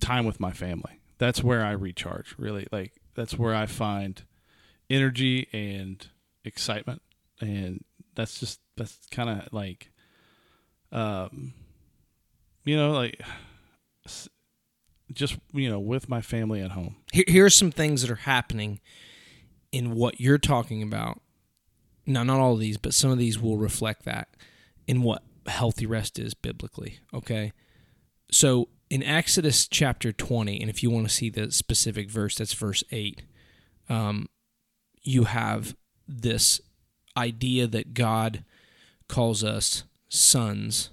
[0.00, 1.00] time with my family.
[1.16, 2.34] That's where I recharge.
[2.36, 4.22] Really, like that's where I find
[4.90, 6.06] energy and
[6.44, 7.00] excitement,
[7.40, 7.82] and
[8.14, 9.90] that's just that's kind of like,
[10.92, 11.54] um,
[12.64, 13.22] you know, like.
[15.12, 16.96] Just you know, with my family at home.
[17.12, 18.80] Here, here are some things that are happening
[19.70, 21.20] in what you're talking about.
[22.06, 24.28] Now, not all of these, but some of these will reflect that
[24.86, 27.00] in what healthy rest is biblically.
[27.12, 27.52] Okay.
[28.30, 32.52] So in Exodus chapter 20, and if you want to see the specific verse, that's
[32.52, 33.22] verse 8,
[33.88, 34.28] um,
[35.02, 35.76] you have
[36.08, 36.60] this
[37.16, 38.44] idea that God
[39.08, 40.90] calls us sons,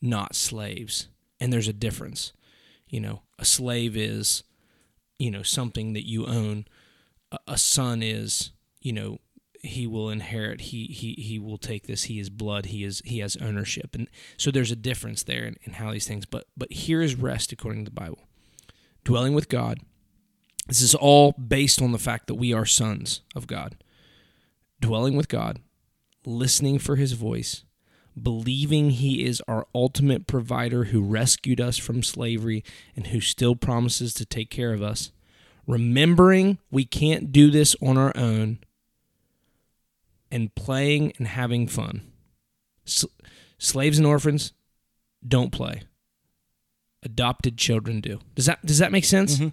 [0.00, 1.08] not slaves.
[1.40, 2.32] And there's a difference.
[2.88, 4.42] You know, a slave is,
[5.18, 6.66] you know, something that you own.
[7.32, 9.18] A, a son is, you know,
[9.66, 10.60] he will inherit.
[10.62, 12.04] He he he will take this.
[12.04, 12.66] He is blood.
[12.66, 16.06] He is he has ownership, and so there's a difference there in, in how these
[16.06, 16.26] things.
[16.26, 18.20] But but here is rest according to the Bible:
[19.04, 19.80] dwelling with God,
[20.66, 23.76] This is all based on the fact that we are sons of God,
[24.80, 25.60] dwelling with God,
[26.24, 27.64] listening for his voice,
[28.20, 32.64] believing he is our ultimate provider who rescued us from slavery
[32.96, 35.12] and who still promises to take care of us,
[35.66, 38.58] remembering we can't do this on our own,
[40.30, 42.02] and playing and having fun.
[43.58, 44.52] Slaves and orphans
[45.26, 45.82] don't play.
[47.02, 48.20] Adopted children do.
[48.34, 49.36] Does that does that make sense?
[49.36, 49.48] Mm-hmm.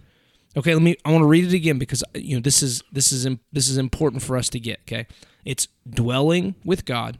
[0.56, 0.96] Okay, let me.
[1.04, 3.70] I want to read it again because uh, you know this is this is this
[3.70, 4.82] is important for us to get.
[4.82, 5.08] Okay,
[5.46, 7.20] it's dwelling with God.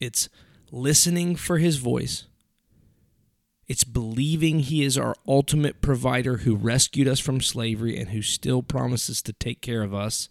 [0.00, 0.28] It's
[0.70, 2.24] listening for His voice.
[3.68, 8.62] It's believing He is our ultimate provider who rescued us from slavery and who still
[8.62, 10.28] promises to take care of us.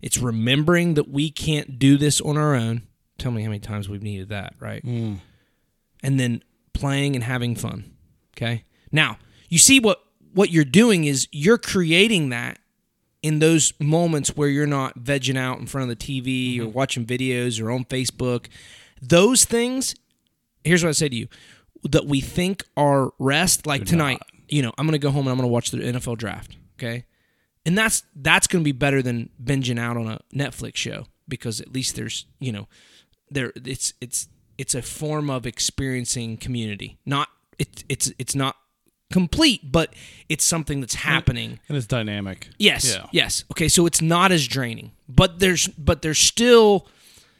[0.00, 2.82] It's remembering that we can't do this on our own.
[3.18, 4.84] Tell me how many times we've needed that, right?
[4.84, 5.18] Mm.
[6.02, 6.42] and then
[6.74, 7.96] playing and having fun.
[8.36, 8.64] Okay.
[8.92, 10.02] Now, you see what
[10.34, 12.58] what you're doing is you're creating that
[13.22, 17.06] in those moments where you're not vegging out in front of the TV or watching
[17.06, 18.46] videos or on Facebook.
[19.00, 19.94] Those things,
[20.62, 21.28] here's what I say to you
[21.84, 25.30] that we think are rest, like tonight, you know, I'm going to go home and
[25.30, 26.56] I'm going to watch the NFL draft.
[26.78, 27.04] Okay.
[27.66, 31.60] And that's that's going to be better than binging out on a Netflix show because
[31.60, 32.68] at least there's, you know,
[33.30, 36.96] there it's it's it's a form of experiencing community.
[37.04, 38.56] Not it, it's it's not
[39.12, 39.94] complete, but
[40.28, 41.58] it's something that's happening.
[41.68, 42.48] And it's dynamic.
[42.56, 42.94] Yes.
[42.94, 43.06] Yeah.
[43.10, 43.44] Yes.
[43.50, 44.92] Okay, so it's not as draining.
[45.08, 46.86] But there's but there's still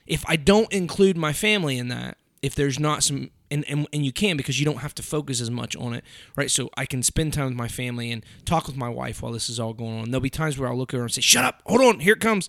[0.06, 4.04] if I don't include my family in that, if there's not some and, and, and
[4.04, 6.04] you can because you don't have to focus as much on it,
[6.36, 6.50] right?
[6.50, 9.48] So I can spend time with my family and talk with my wife while this
[9.48, 10.10] is all going on.
[10.10, 11.62] There'll be times where I'll look at her and say, "Shut up!
[11.66, 12.48] Hold on, here it comes."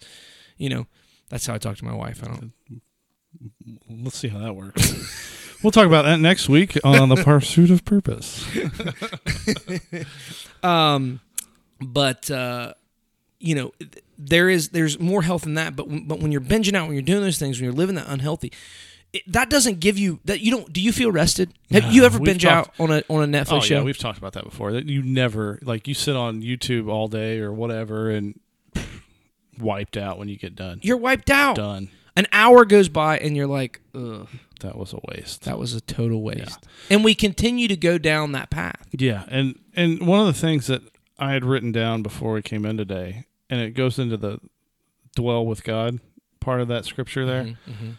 [0.58, 0.88] You know,
[1.30, 2.24] that's how I talk to my wife.
[2.24, 2.54] I don't.
[3.90, 5.58] Let's see how that works.
[5.64, 8.46] we'll talk about that next week on the Pursuit of Purpose.
[10.64, 11.20] Um,
[11.80, 12.74] but uh,
[13.40, 15.76] you know, th- there is there's more health in that.
[15.76, 18.08] But but when you're binging out, when you're doing those things, when you're living that
[18.08, 18.52] unhealthy,
[19.14, 20.72] it, that doesn't give you that you don't.
[20.72, 21.54] Do you feel rested?
[21.72, 23.76] Have No, you ever binge talked- out on a on a Netflix Oh show?
[23.76, 24.72] yeah, we've talked about that before.
[24.74, 28.40] That you never like you sit on YouTube all day or whatever and
[29.60, 30.80] wiped out when you get done.
[30.84, 31.56] you're wiped out.
[31.56, 31.90] Done.
[32.16, 34.28] An hour goes by and you're like, ugh,
[34.62, 35.44] That was a waste.
[35.44, 36.66] that was a total waste.
[36.90, 38.88] And we continue to go down that path.
[38.92, 40.82] Yeah, and and one of the things that
[41.20, 44.40] I had written down before we came in today, and it goes into the
[45.16, 46.00] dwell with God
[46.40, 47.44] part of that scripture there.
[47.44, 47.90] Mm-hmm.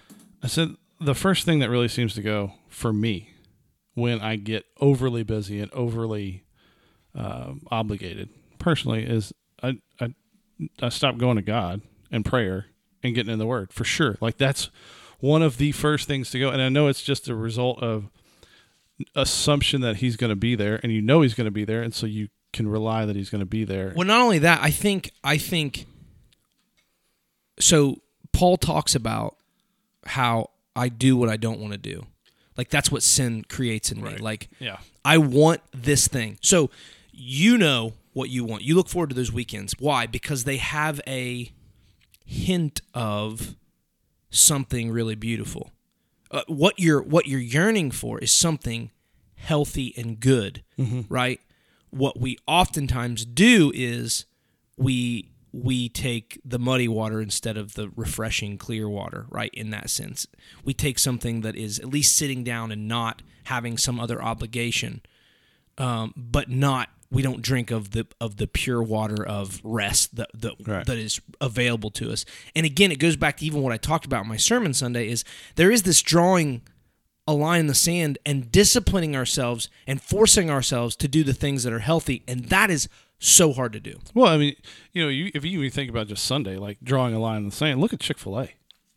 [0.42, 3.34] I said the first thing that really seems to go for me
[3.94, 6.44] when I get overly busy and overly
[7.14, 9.32] um obligated personally is
[9.62, 10.14] I, I
[10.80, 12.66] I stop going to God and prayer
[13.02, 14.16] and getting in the Word for sure.
[14.20, 14.70] Like that's
[15.20, 16.50] one of the first things to go.
[16.50, 18.08] And I know it's just a result of
[19.14, 21.82] assumption that He's going to be there, and you know He's going to be there,
[21.82, 23.92] and so you can rely that He's going to be there.
[23.96, 25.86] Well, not only that, I think I think
[27.58, 27.96] so
[28.32, 29.36] Paul talks about
[30.06, 32.06] how I do what I don't want to do.
[32.56, 34.16] Like that's what sin creates in me.
[34.16, 36.38] Like yeah, I want this thing.
[36.40, 36.70] So
[37.12, 38.62] you know what you want.
[38.62, 39.74] You look forward to those weekends.
[39.78, 40.06] Why?
[40.06, 41.52] Because they have a
[42.24, 43.54] hint of
[44.30, 45.70] something really beautiful.
[46.30, 48.90] Uh, what you're what you're yearning for is something
[49.36, 50.62] healthy and good,
[51.08, 51.40] right?
[51.90, 54.26] What we oftentimes do is
[54.76, 55.30] we
[55.62, 59.50] we take the muddy water instead of the refreshing clear water, right?
[59.54, 60.26] In that sense,
[60.64, 65.00] we take something that is at least sitting down and not having some other obligation,
[65.78, 70.28] um, but not we don't drink of the of the pure water of rest that
[70.34, 70.84] that, Right.
[70.86, 72.24] that is available to us.
[72.54, 75.08] And again, it goes back to even what I talked about in my sermon Sunday
[75.08, 75.24] is
[75.56, 76.62] there is this drawing
[77.26, 81.62] a line in the sand and disciplining ourselves and forcing ourselves to do the things
[81.62, 82.88] that are healthy, and that is
[83.18, 83.98] so hard to do.
[84.14, 84.54] Well, I mean,
[84.92, 87.46] you know, you, if you even think about just Sunday, like drawing a line in
[87.46, 88.50] the sand, look at Chick Fil A.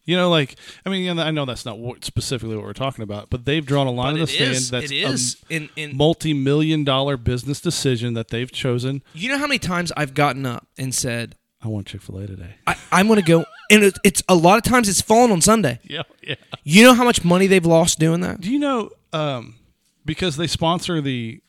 [0.03, 0.55] You know, like
[0.85, 3.85] I mean, I know that's not what, specifically what we're talking about, but they've drawn
[3.85, 5.37] a line in the sand that's it is.
[5.49, 9.03] In, a in, multi-million dollar business decision that they've chosen.
[9.13, 12.27] you know how many times I've gotten up and said, I want Chick Fil A
[12.27, 12.55] today.
[12.65, 15.41] I, I'm going to go, and it, it's a lot of times it's fallen on
[15.41, 15.79] Sunday.
[15.91, 16.35] Yeah, yeah.
[16.63, 18.41] You know how much money they've lost doing that?
[18.41, 19.55] Do you know um,
[20.03, 21.41] because they sponsor the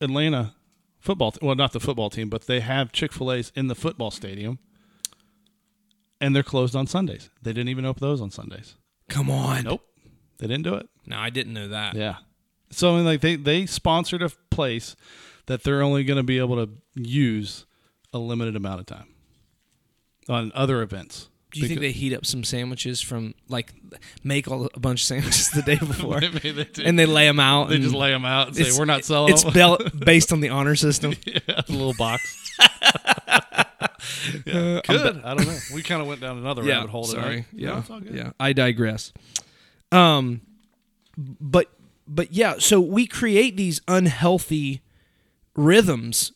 [0.00, 0.54] Atlanta
[0.98, 1.34] football?
[1.40, 4.58] Well, not the football team, but they have Chick Fil A's in the football stadium,
[6.20, 7.30] and they're closed on Sundays.
[7.42, 8.76] They didn't even open those on Sundays.
[9.08, 9.64] Come on.
[9.64, 9.82] Nope,
[10.38, 10.88] they didn't do it.
[11.06, 11.94] No, I didn't know that.
[11.94, 12.16] Yeah.
[12.70, 14.96] So I mean, like they they sponsored a place
[15.46, 17.64] that they're only going to be able to use
[18.12, 19.06] a limited amount of time
[20.28, 21.28] on other events.
[21.58, 23.74] Do you think they heat up some sandwiches from like
[24.24, 26.82] make all a bunch of sandwiches the day before Maybe they do.
[26.84, 27.68] and they lay them out?
[27.68, 29.52] they and just lay them out and say we're not selling It's them.
[29.52, 31.14] bel- based on the honor system.
[31.26, 32.22] yeah, a little box.
[34.46, 35.20] yeah, Uh, I'm good.
[35.24, 35.58] I don't know.
[35.74, 37.04] We kind of went down another yeah, rabbit hole.
[37.04, 37.22] sorry.
[37.22, 37.44] Tonight.
[37.52, 38.14] Yeah, No, it's all good.
[38.14, 38.30] yeah.
[38.40, 39.12] I digress.
[39.92, 40.40] Um,
[41.16, 41.70] but
[42.06, 44.80] but yeah, so we create these unhealthy
[45.56, 46.32] rhythms,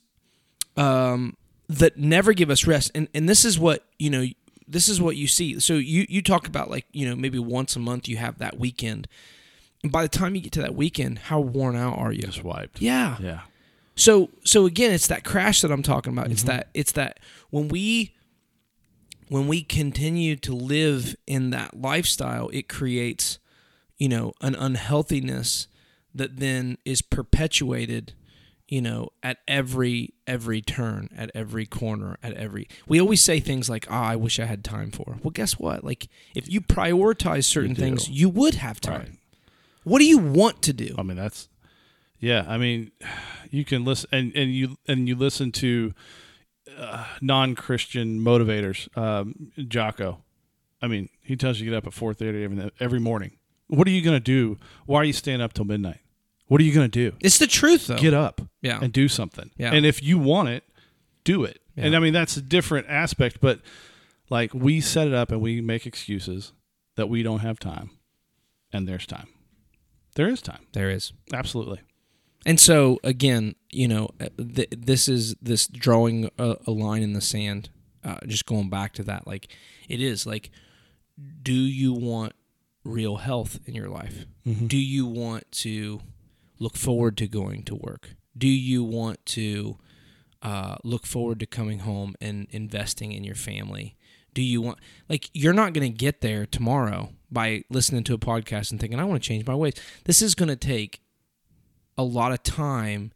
[0.77, 1.37] um,
[1.69, 4.27] that never give us rest, and and this is what you know.
[4.73, 5.61] This is what you see.
[5.61, 8.59] So you you talk about like you know maybe once a month you have that
[8.59, 9.07] weekend,
[9.83, 12.23] and by the time you get to that weekend, how worn out are you?
[12.23, 12.81] Just wiped.
[12.81, 13.17] Yeah.
[13.21, 13.41] Yeah.
[13.95, 16.27] So so again, it's that crash that I'm talking about.
[16.27, 16.33] Mm-hmm.
[16.33, 18.15] It's that it's that when we
[19.29, 23.39] when we continue to live in that lifestyle, it creates,
[23.97, 25.69] you know, an unhealthiness
[26.15, 28.13] that then is perpetuated,
[28.69, 32.67] you know, at every every turn, at every corner, at every.
[32.89, 35.85] We always say things like, "Ah, I wish I had time for." Well, guess what?
[35.85, 37.83] Like if you prioritize certain do.
[37.83, 39.01] things, you would have time.
[39.01, 39.11] Right.
[39.85, 40.95] What do you want to do?
[40.97, 41.49] I mean, that's
[42.19, 42.47] yeah.
[42.49, 42.93] I mean,
[43.51, 45.93] you can listen and, and you and you listen to
[46.79, 48.89] uh, non-Christian motivators.
[48.97, 50.23] Um, Jocko,
[50.81, 53.33] I mean, he tells you to get up at four thirty every every morning.
[53.69, 54.59] What are you going to do?
[54.87, 56.01] Why are you staying up till midnight?
[56.53, 57.17] What are you going to do?
[57.21, 57.97] It's the truth, though.
[57.97, 58.79] Get up yeah.
[58.83, 59.51] and do something.
[59.57, 59.73] Yeah.
[59.73, 60.65] And if you want it,
[61.25, 61.63] do it.
[61.77, 61.87] Yeah.
[61.87, 63.61] And I mean, that's a different aspect, but
[64.29, 66.53] like we set it up and we make excuses
[66.97, 67.89] that we don't have time,
[68.71, 69.29] and there's time.
[70.15, 70.67] There is time.
[70.75, 71.15] there is.
[71.33, 71.81] Absolutely.
[72.45, 77.15] And so again, you know, uh, th- this is this drawing a, a line in
[77.15, 77.71] the sand.
[78.05, 79.49] Uh, just going back to that, like
[79.89, 80.51] it is like,
[81.43, 82.35] do you want
[82.85, 84.27] real health in your life?
[84.45, 86.03] Do you want to
[86.63, 88.15] look forward to going to work?
[88.37, 89.79] Do you want to
[90.41, 93.97] uh, look forward to coming home and investing in your family?
[94.33, 98.19] Do you want like you're not going to get there tomorrow by listening to a
[98.19, 99.75] podcast and thinking I want to change my ways.
[100.05, 101.03] This is going to take
[101.99, 103.13] a lot of time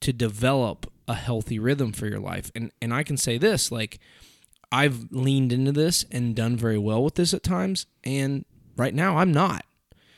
[0.00, 2.50] to develop a healthy rhythm for your life.
[2.54, 3.98] And and I can say this, like
[4.70, 8.44] I've leaned into this and done very well with this at times and
[8.76, 9.64] right now I'm not.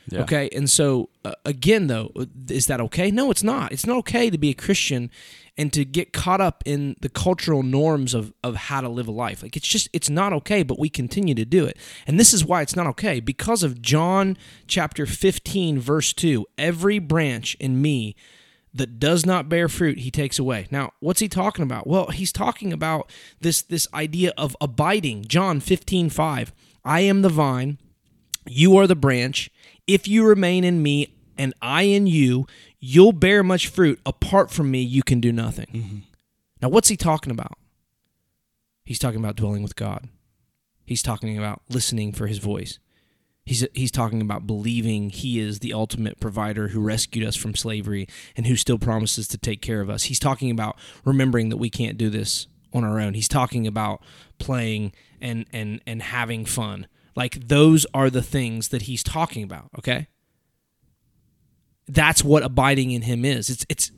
[0.07, 0.21] Yeah.
[0.21, 0.49] Okay?
[0.53, 2.11] And so uh, again though,
[2.49, 3.11] is that okay?
[3.11, 3.71] No, it's not.
[3.71, 5.09] It's not okay to be a Christian
[5.57, 9.11] and to get caught up in the cultural norms of of how to live a
[9.11, 9.43] life.
[9.43, 11.77] Like it's just it's not okay, but we continue to do it.
[12.07, 14.37] And this is why it's not okay because of John
[14.67, 16.45] chapter 15 verse 2.
[16.57, 18.15] Every branch in me
[18.73, 22.31] that does not bear fruit he takes away now what's he talking about well he's
[22.31, 23.11] talking about
[23.41, 26.53] this this idea of abiding john 15 5
[26.85, 27.77] i am the vine
[28.47, 29.49] you are the branch
[29.93, 32.45] if you remain in me and i in you
[32.79, 36.03] you'll bear much fruit apart from me you can do nothing
[36.61, 37.57] now what's he talking about
[38.83, 40.09] he's talking about dwelling with god
[40.85, 42.79] he's talking about listening for his voice
[43.43, 48.07] He's, he's talking about believing he is the ultimate provider who rescued us from slavery
[48.37, 50.03] and who still promises to take care of us.
[50.03, 53.15] He's talking about remembering that we can't do this on our own.
[53.15, 54.03] He's talking about
[54.37, 56.87] playing and and and having fun.
[57.15, 60.07] Like those are the things that he's talking about, okay?
[61.87, 63.49] That's what abiding in him is.
[63.49, 63.91] It's it's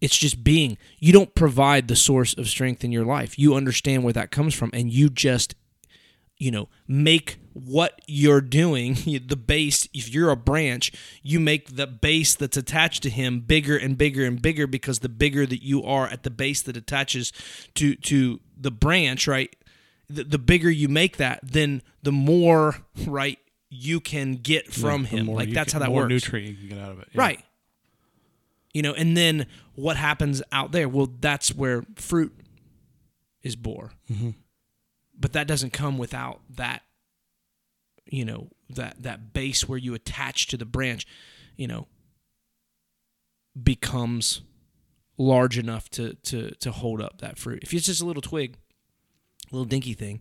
[0.00, 0.78] it's just being.
[0.98, 3.38] You don't provide the source of strength in your life.
[3.38, 5.54] You understand where that comes from and you just
[6.36, 8.94] you know make what you're doing
[9.26, 13.76] the base if you're a branch you make the base that's attached to him bigger
[13.76, 17.32] and bigger and bigger because the bigger that you are at the base that attaches
[17.74, 19.54] to to the branch right
[20.14, 23.38] the, the bigger you make that then the more right
[23.70, 26.68] you can get from The him like that's can- how that more works nutrient you
[26.68, 27.08] can get out of it.
[27.12, 27.20] Yeah.
[27.20, 27.44] Right.
[28.72, 30.88] You know, and then what happens out there?
[30.88, 32.32] Well, that's where fruit
[33.42, 33.92] is bore.
[34.10, 34.30] Mm-hmm.
[35.18, 36.82] But that doesn't come without that,
[38.04, 41.06] you know, that that base where you attach to the branch,
[41.56, 41.86] you know,
[43.60, 44.42] becomes
[45.16, 47.62] large enough to to to hold up that fruit.
[47.62, 48.56] If it's just a little twig,
[49.54, 50.20] little dinky thing,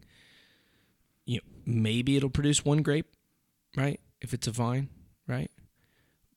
[1.26, 3.08] you know, maybe it'll produce one grape,
[3.76, 4.00] right?
[4.22, 4.90] If it's a vine,
[5.28, 5.52] right?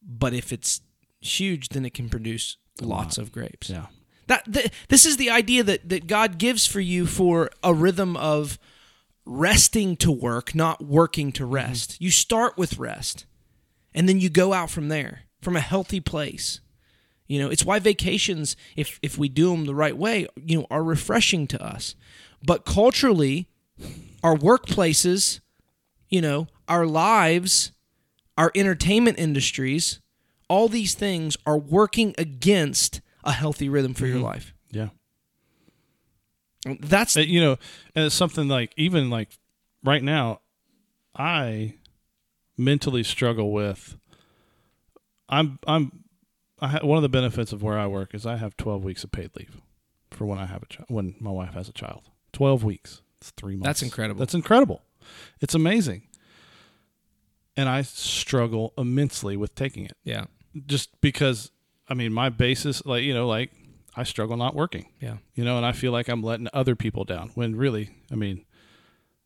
[0.02, 0.80] But if it's
[1.20, 3.70] huge, then it can produce lots of grapes.
[3.70, 3.86] Yeah.
[4.26, 8.16] That th- this is the idea that that God gives for you for a rhythm
[8.16, 8.58] of
[9.24, 11.54] resting to work, not working to mm-hmm.
[11.54, 12.00] rest.
[12.00, 13.26] You start with rest,
[13.94, 16.60] and then you go out from there from a healthy place.
[17.28, 20.66] You know, it's why vacations, if if we do them the right way, you know,
[20.70, 21.94] are refreshing to us.
[22.46, 23.48] But culturally,
[24.22, 25.40] our workplaces,
[26.08, 27.72] you know, our lives,
[28.38, 30.00] our entertainment industries,
[30.48, 34.54] all these things are working against a healthy rhythm for your life.
[34.70, 34.90] Yeah.
[36.80, 37.56] That's Uh, you know,
[37.96, 39.36] and it's something like even like
[39.82, 40.40] right now,
[41.16, 41.74] I
[42.56, 43.96] mentally struggle with.
[45.28, 46.04] I'm I'm
[46.60, 49.02] I ha- one of the benefits of where I work is I have 12 weeks
[49.02, 49.60] of paid leave
[50.10, 52.10] for when I have a child when my wife has a child.
[52.32, 53.02] 12 weeks.
[53.20, 53.66] It's 3 months.
[53.66, 54.18] That's incredible.
[54.18, 54.82] That's incredible.
[55.40, 56.02] It's amazing.
[57.56, 60.26] And I struggle immensely with taking it yeah.
[60.66, 61.50] just because
[61.88, 63.50] I mean my basis like you know like
[63.96, 65.16] I struggle not working Yeah.
[65.34, 68.44] you know and I feel like I'm letting other people down when really I mean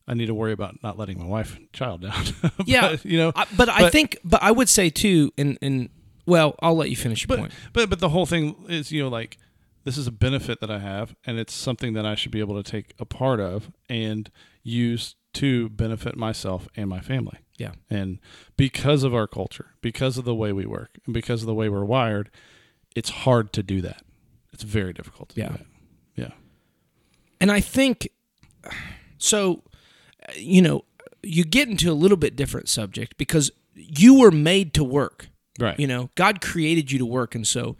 [0.06, 2.96] I need to worry about not letting my wife and child down But, Yeah.
[3.02, 5.88] you know I, but, I think, but I would say too, and and
[6.26, 7.52] well, I'll let you finish your but point.
[7.72, 9.38] but but the whole thing is you know like
[9.84, 12.60] this is a benefit that I have and it's something that I should be able
[12.62, 14.30] to take a part of and
[14.62, 17.72] use to benefit myself and my family Yeah.
[17.88, 18.18] And
[18.56, 21.68] because of our culture, because of the way we work, and because of the way
[21.68, 22.30] we're wired,
[22.96, 24.02] it's hard to do that.
[24.52, 25.48] It's very difficult to Yeah.
[25.48, 25.66] do that.
[26.16, 26.32] Yeah.
[27.40, 28.08] And I think
[29.18, 29.62] so.
[30.36, 30.84] You know,
[31.22, 35.28] you get into a little bit different subject because you were made to work.
[35.58, 35.78] Right.
[35.78, 37.76] You know, God created you to work, and so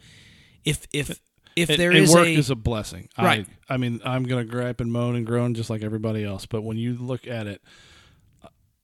[0.63, 1.19] if if
[1.55, 3.09] if and, there and is work a is a blessing.
[3.17, 3.45] Right.
[3.69, 6.45] I, I mean, I'm going to gripe and moan and groan just like everybody else.
[6.45, 7.61] But when you look at it,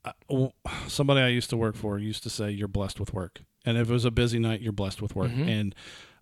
[0.06, 0.52] I-
[0.88, 3.90] somebody I used to work for used to say, "You're blessed with work," and if
[3.90, 5.32] it was a busy night, you're blessed with work.
[5.32, 5.48] Mhm.
[5.48, 5.76] And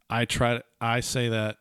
[0.09, 0.61] I try.
[0.81, 1.57] I say that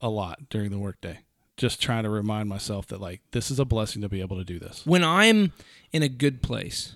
[0.00, 1.20] a lot during the workday,
[1.56, 4.44] just trying to remind myself that like this is a blessing to be able to
[4.44, 4.84] do this.
[4.86, 5.52] when I'm
[5.92, 6.94] in a good place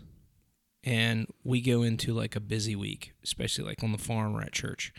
[0.85, 4.53] and we go into like a busy week, especially like on the farm or at
[4.53, 4.93] church,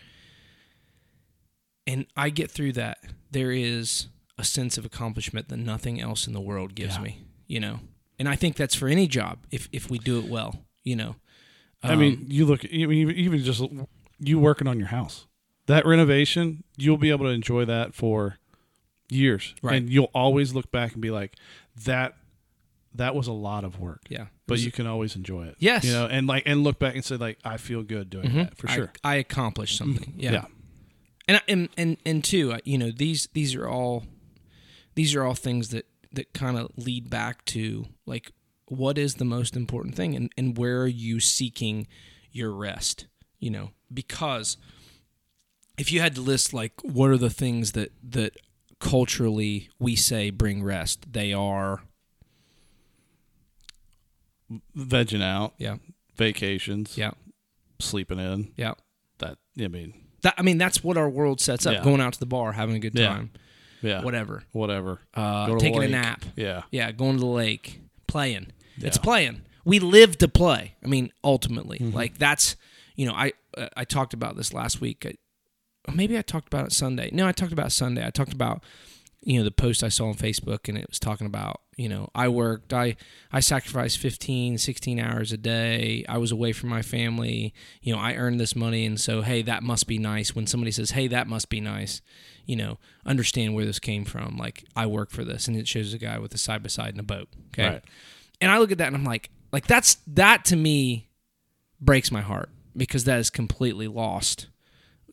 [1.88, 2.98] and I get through that,
[3.32, 4.08] there is
[4.38, 7.02] a sense of accomplishment that nothing else in the world gives Yeah.
[7.04, 7.80] me, you know?
[8.18, 11.16] And I think that's for any job if, if we do it well, you know?
[11.84, 12.66] I mean, Um, you look.
[12.66, 13.62] I mean, even just
[14.20, 15.28] you working on your house,
[15.68, 18.38] that renovation, you'll be able to enjoy that for
[19.10, 19.82] years, Right.
[19.82, 21.36] And you'll always look back and be like,
[21.86, 22.16] that.
[22.96, 24.26] That was a lot of work, yeah.
[24.48, 25.56] but you can always enjoy it.
[25.60, 25.84] Yes.
[25.86, 28.34] you know, and like and look back and say like, I feel good doing Mhm.
[28.50, 28.92] that for I- sure.
[29.04, 30.16] I, accomplished something.
[30.18, 30.32] Yeah.
[30.32, 30.46] yeah,
[31.30, 34.04] and and and and two, you know, these these are all
[34.96, 38.32] these are all things that that kind of lead back to like
[38.66, 41.88] what is the most important thing and and where are you seeking
[42.32, 43.06] your rest,
[43.40, 43.70] you know?
[43.94, 44.58] Because
[45.78, 48.36] if you had to list like what are the things that that
[48.80, 51.84] culturally we say bring rest, they are
[54.76, 55.76] vegging out, yeah,
[56.16, 57.12] vacations, yeah,
[57.78, 58.52] sleeping in.
[58.56, 58.74] yeah.
[59.20, 61.84] That I mean, That I mean that's what our world sets up, Yeah.
[61.84, 63.08] going out to the bar, having a good Yeah.
[63.08, 63.32] time,
[63.82, 64.44] yeah, whatever.
[64.52, 65.00] whatever.
[65.14, 65.92] Uh, Go to the taking a lake.
[65.92, 66.26] nap.
[66.36, 68.48] Yeah, Yeah, going to the lake, playing.
[68.78, 69.04] It's Yeah.
[69.04, 69.42] playing.
[69.66, 70.76] We live to play.
[70.84, 71.96] I mean, ultimately, Mm-hmm.
[71.96, 72.56] like that's
[72.96, 75.06] you know, I uh, I talked about this last week.
[75.06, 75.14] I,
[75.88, 77.10] or maybe I talked about it Sunday.
[77.14, 78.06] No, I talked about it Sunday.
[78.06, 78.64] I talked about
[79.22, 82.10] you know the post I saw on Facebook and it was talking about you know
[82.16, 82.96] I worked I
[83.32, 86.06] I sacrificed 15 16 hours a day.
[86.08, 87.54] I was away from my family.
[87.82, 90.36] You know I earned this money and so hey that must be nice.
[90.36, 92.02] When somebody says hey that must be nice
[92.46, 94.38] you know understand where this came from.
[94.38, 96.94] Like I work for this and it shows a guy with a side by side
[96.94, 97.70] in a boat okay?
[97.70, 97.84] Right.
[98.40, 101.10] and I look at that and I'm like like that's that to me
[101.82, 104.48] breaks my heart because that is completely lost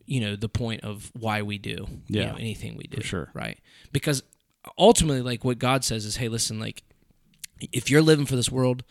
[0.06, 3.30] you know the point of why we do you know, anything we do for sure.
[3.34, 3.58] right
[3.92, 4.22] because
[4.78, 6.82] ultimately like what god says is hey listen like
[7.72, 8.82] if you're living for this world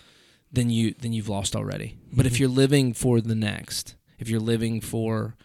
[0.51, 2.33] then you then you've lost already but Mm-hmm.
[2.33, 5.35] if you're living for the next if you're living for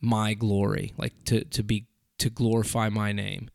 [0.00, 1.86] my glory like to to be
[2.18, 3.50] to glorify my name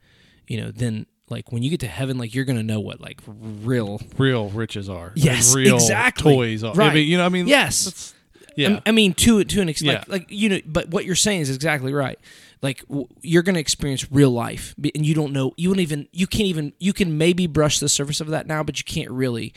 [0.48, 3.22] you know then like when you get to heaven like you're gonna know what like
[3.28, 5.14] real real riches are.
[5.16, 6.34] Yes, and real exactly.
[6.36, 6.74] Toys are.
[6.74, 6.94] I Right.
[6.96, 8.14] mean, you know, I mean, Yes.
[8.56, 10.12] Yeah, I, I mean, to to an extent, Yeah.
[10.12, 12.20] like, like you know, but what you're saying is exactly right.
[12.62, 15.54] Like w- you're going to experience real life, and you don't know.
[15.58, 16.08] You don't even.
[16.12, 16.74] You can't even.
[16.80, 19.54] You can maybe brush the surface of that now, but you can't really.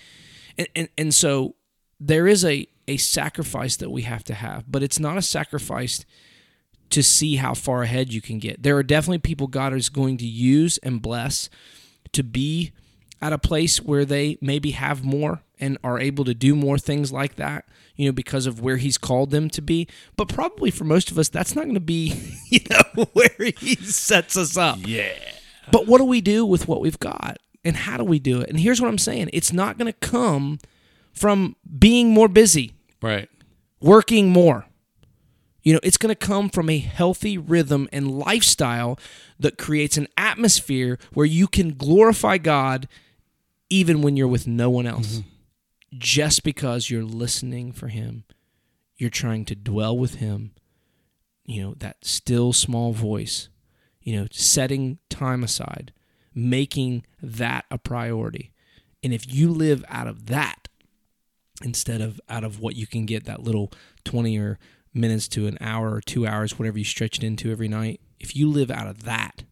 [0.57, 1.55] And and, and so
[2.01, 6.05] there is a a sacrifice that we have to have, but it's not a sacrifice
[6.91, 8.63] to see how far ahead you can get.
[8.63, 11.49] There are definitely people God is going to use and bless
[12.13, 12.73] to be
[13.21, 17.11] at a place where they maybe have more and are able to do more things
[17.11, 17.65] like that,
[17.97, 19.89] you know, because of where he's called them to be.
[20.15, 22.15] But probably for most of us, that's not going to be,
[22.51, 24.79] you know, where he sets us up.
[24.83, 25.15] yeah,
[25.73, 27.39] But what do we do with what we've got?
[27.65, 28.51] And how do we do it?
[28.51, 30.59] And here's what I'm saying it's not going to come
[31.15, 33.31] from being more busy, right.
[33.81, 34.67] working more.
[35.63, 38.99] You know, it's going to come from a healthy rhythm and lifestyle
[39.41, 42.87] that creates an atmosphere where you can glorify God
[43.71, 45.17] even when you're with no one else.
[45.17, 45.29] Mm-hmm.
[45.97, 48.25] Just because you're listening for Him,
[48.97, 50.53] you're trying to dwell with Him,
[51.45, 53.49] you know, that still small voice,
[54.01, 55.93] you know, setting time aside,
[56.35, 58.53] making that a priority.
[59.03, 60.69] And if you live out of that
[61.63, 63.71] instead of out of what you can get that little
[64.05, 64.59] 20 or
[64.93, 68.35] minutes to an hour or 2 hours whatever you stretch it into every night, if
[68.35, 69.45] you live out of that,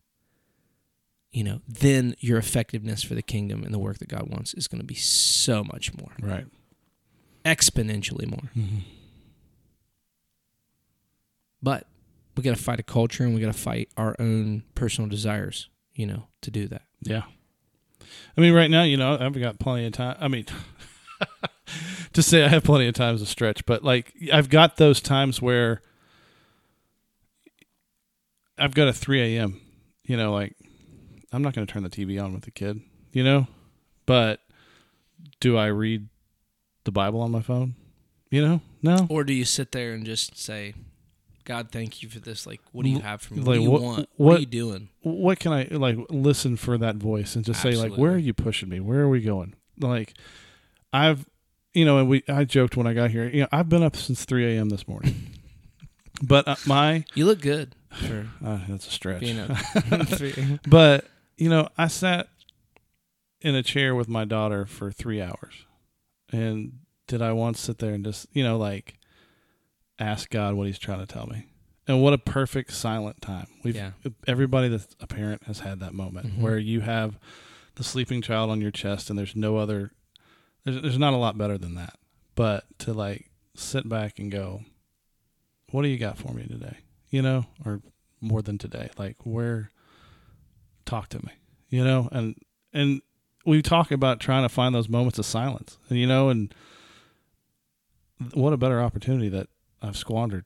[1.32, 4.68] you know, then your effectiveness for the kingdom and the work that God wants is
[4.68, 6.46] going to be so much more, Right.
[7.44, 8.50] exponentially more.
[8.56, 8.78] Mm-hmm.
[11.62, 11.86] But
[12.36, 15.68] we got to fight a culture and we got to fight our own personal desires,
[15.94, 16.82] you know, to do that.
[17.00, 17.22] Yeah.
[18.36, 20.16] I mean, right now, you know, I've got plenty of time.
[20.20, 20.46] I mean,
[22.12, 25.40] to say I have plenty of times to stretch, but like I've got those times
[25.40, 25.82] where
[28.58, 29.60] I've got a 3 a.m.
[30.04, 30.56] You know, like
[31.32, 32.80] I'm not going to turn the TV on with the kid,
[33.12, 33.46] you know,
[34.06, 34.40] but
[35.40, 36.08] do I read
[36.84, 37.74] the Bible on my phone?
[38.30, 39.06] You know, no.
[39.10, 40.74] Or do you sit there and just say,
[41.44, 42.46] God, thank you for this.
[42.46, 43.40] Like, what do you have for me?
[43.40, 43.98] like, what do you what- want?
[43.98, 44.88] What, what- are you doing?
[45.02, 48.32] what can I like listen for that voice and just say like where are you
[48.32, 48.80] pushing me?
[48.80, 49.54] Where are we going?
[49.78, 50.14] Like
[50.92, 51.26] I've
[51.74, 53.96] you know, and we I joked when I got here, you know, I've been up
[53.96, 54.68] since 3 a.m.
[54.68, 55.14] this morning.
[56.22, 59.22] but uh, my You look good for uh, that's a stretch.
[60.68, 61.06] But
[61.36, 62.28] you know, I sat
[63.40, 65.66] in a chair with my daughter for three hours,
[66.30, 68.94] and did I once sit there and just you know like
[69.98, 71.46] ask God what He's trying to tell me?
[71.88, 73.48] And what a perfect silent time.
[73.64, 73.90] We've Yeah.
[74.26, 76.38] everybody that's a parent has had that moment Mhm.
[76.40, 77.18] where you have
[77.74, 79.92] the sleeping child on your chest, and there's no other.
[80.64, 81.98] There's, there's not a lot better than that,
[82.36, 84.64] but to like sit back and go,
[85.70, 86.76] "What do you got for me today?"
[87.10, 87.82] You know, or
[88.20, 88.90] more than today.
[88.96, 89.70] Like where
[90.84, 91.32] talk to me
[91.68, 92.36] you know and
[92.72, 93.00] and
[93.46, 96.54] we talk about trying to find those moments of silence and you know and
[98.34, 99.48] what a better opportunity that
[99.82, 100.44] i've squandered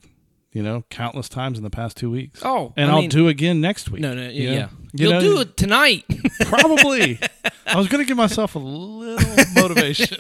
[0.53, 3.61] you know countless times in the past two weeks Oh, and I will do again
[3.61, 4.69] next week No, no, you yeah.
[4.93, 6.05] You You'll know, do it tonight.
[6.43, 7.19] probably
[7.67, 10.19] i was going to give myself a little motivation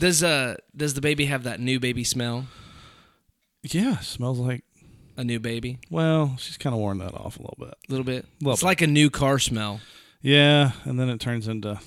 [0.00, 2.46] does uh does the baby have that new baby smell?
[3.62, 4.64] yeah smells like
[5.18, 8.04] A new baby, well she's kind of worn that off a little bit a little
[8.04, 8.24] bit.
[8.40, 8.66] Little it's bit.
[8.66, 9.80] like a new car smell.
[10.22, 11.78] yeah and then it turns into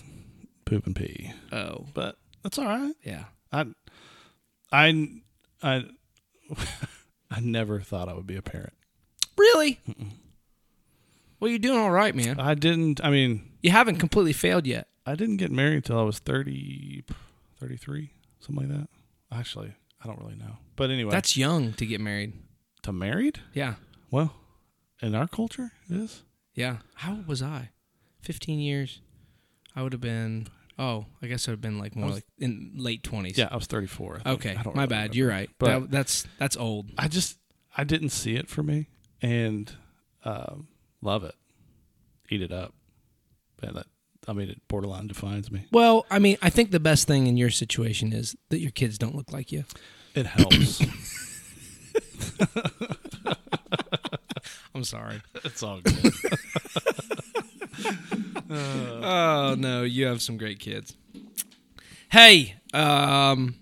[0.66, 3.24] poop and pee Oh, but that's all right yeah.
[3.54, 3.68] I,
[4.72, 5.08] I,
[5.64, 5.84] I,
[7.32, 8.74] I never thought I would be a parent.
[9.38, 9.80] Really?
[11.40, 12.40] Well, you're doing all right, man.
[12.40, 13.04] I didn't.
[13.04, 14.88] I mean, You haven't completely failed yet.
[15.06, 17.04] I didn't get married till I was 30,
[17.60, 18.88] 33, something like that.
[19.32, 19.74] Actually,
[20.04, 20.58] I don't really know.
[20.76, 22.34] But anyway, That's young to get married.
[22.84, 23.40] To married.
[23.54, 23.76] Yeah.
[24.10, 24.34] Well,
[25.02, 26.24] in our culture, it is.
[26.54, 26.78] Yeah.
[26.96, 27.70] How old was I?
[28.22, 29.02] 15 years.
[29.76, 32.26] I would have been, oh, I guess I would have been like more was- like
[32.40, 33.38] in late 20s.
[33.38, 34.22] Yeah, I was thirty four.
[34.26, 34.32] I.
[34.32, 34.56] Okay.
[34.56, 34.96] I don't My really bad.
[34.96, 35.16] remember.
[35.18, 35.50] You're right.
[35.58, 36.92] But- That- that's that's old.
[36.98, 37.38] I just
[37.76, 38.90] I didn't see it for me,
[39.22, 39.72] and
[40.26, 40.68] um,
[41.02, 41.36] love it,
[42.30, 42.74] eat it up.
[43.64, 43.88] And that
[44.28, 45.66] I mean, it borderline defines me.
[45.72, 48.98] Well, I mean, I think the best thing in your situation is that your kids
[48.98, 49.64] don't look like you.
[50.16, 50.82] It helps.
[54.76, 55.22] I'm sorry.
[55.44, 56.14] it's all good.
[58.54, 60.94] Oh no, you have some great kids.
[62.12, 63.56] Hey, um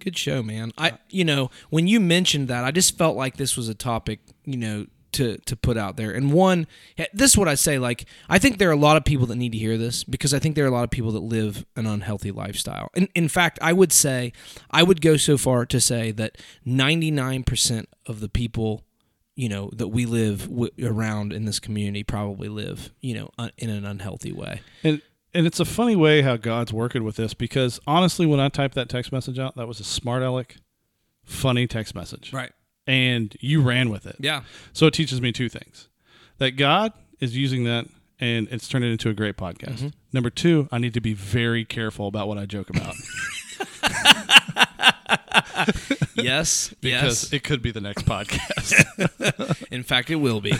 [0.00, 0.72] good show, man.
[0.76, 4.20] I you know, when you mentioned that, I just felt like this was a topic,
[4.44, 6.10] you know, to to put out there.
[6.10, 6.66] And one
[7.12, 9.36] this is what I say like I think there are a lot of people that
[9.36, 11.64] need to hear this because I think there are a lot of people that live
[11.76, 12.90] an unhealthy lifestyle.
[12.94, 14.32] And in fact, I would say
[14.70, 16.36] I would go so far to say that
[16.66, 18.84] 99% of the people
[19.36, 23.52] you know that we live w- around in this community probably live you know un-
[23.56, 25.00] in an unhealthy way And
[25.34, 28.74] and it's a funny way how God's working with this because honestly, when I typed
[28.76, 30.56] that text message out, that was a smart aleck,
[31.22, 32.50] funny text message, right
[32.88, 34.16] and you ran with it.
[34.18, 35.88] yeah So it teaches me two things:
[36.38, 37.86] that God is using that,
[38.18, 39.76] and it's turned it into a great podcast.
[39.76, 39.88] Mm-hmm.
[40.12, 42.94] Number two, I need to be very careful about what I joke about
[46.14, 49.66] yes because yes it could be the next podcast.
[49.70, 50.52] in fact it will be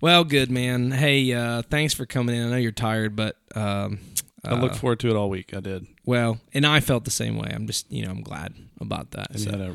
[0.00, 3.98] well good man hey uh thanks for coming in i know you're tired but um
[4.42, 5.52] I look uh, forward to it all week.
[5.54, 8.54] I did, well and i felt the same way i'm just you know i'm glad
[8.80, 9.50] about that and so.
[9.50, 9.74] you had a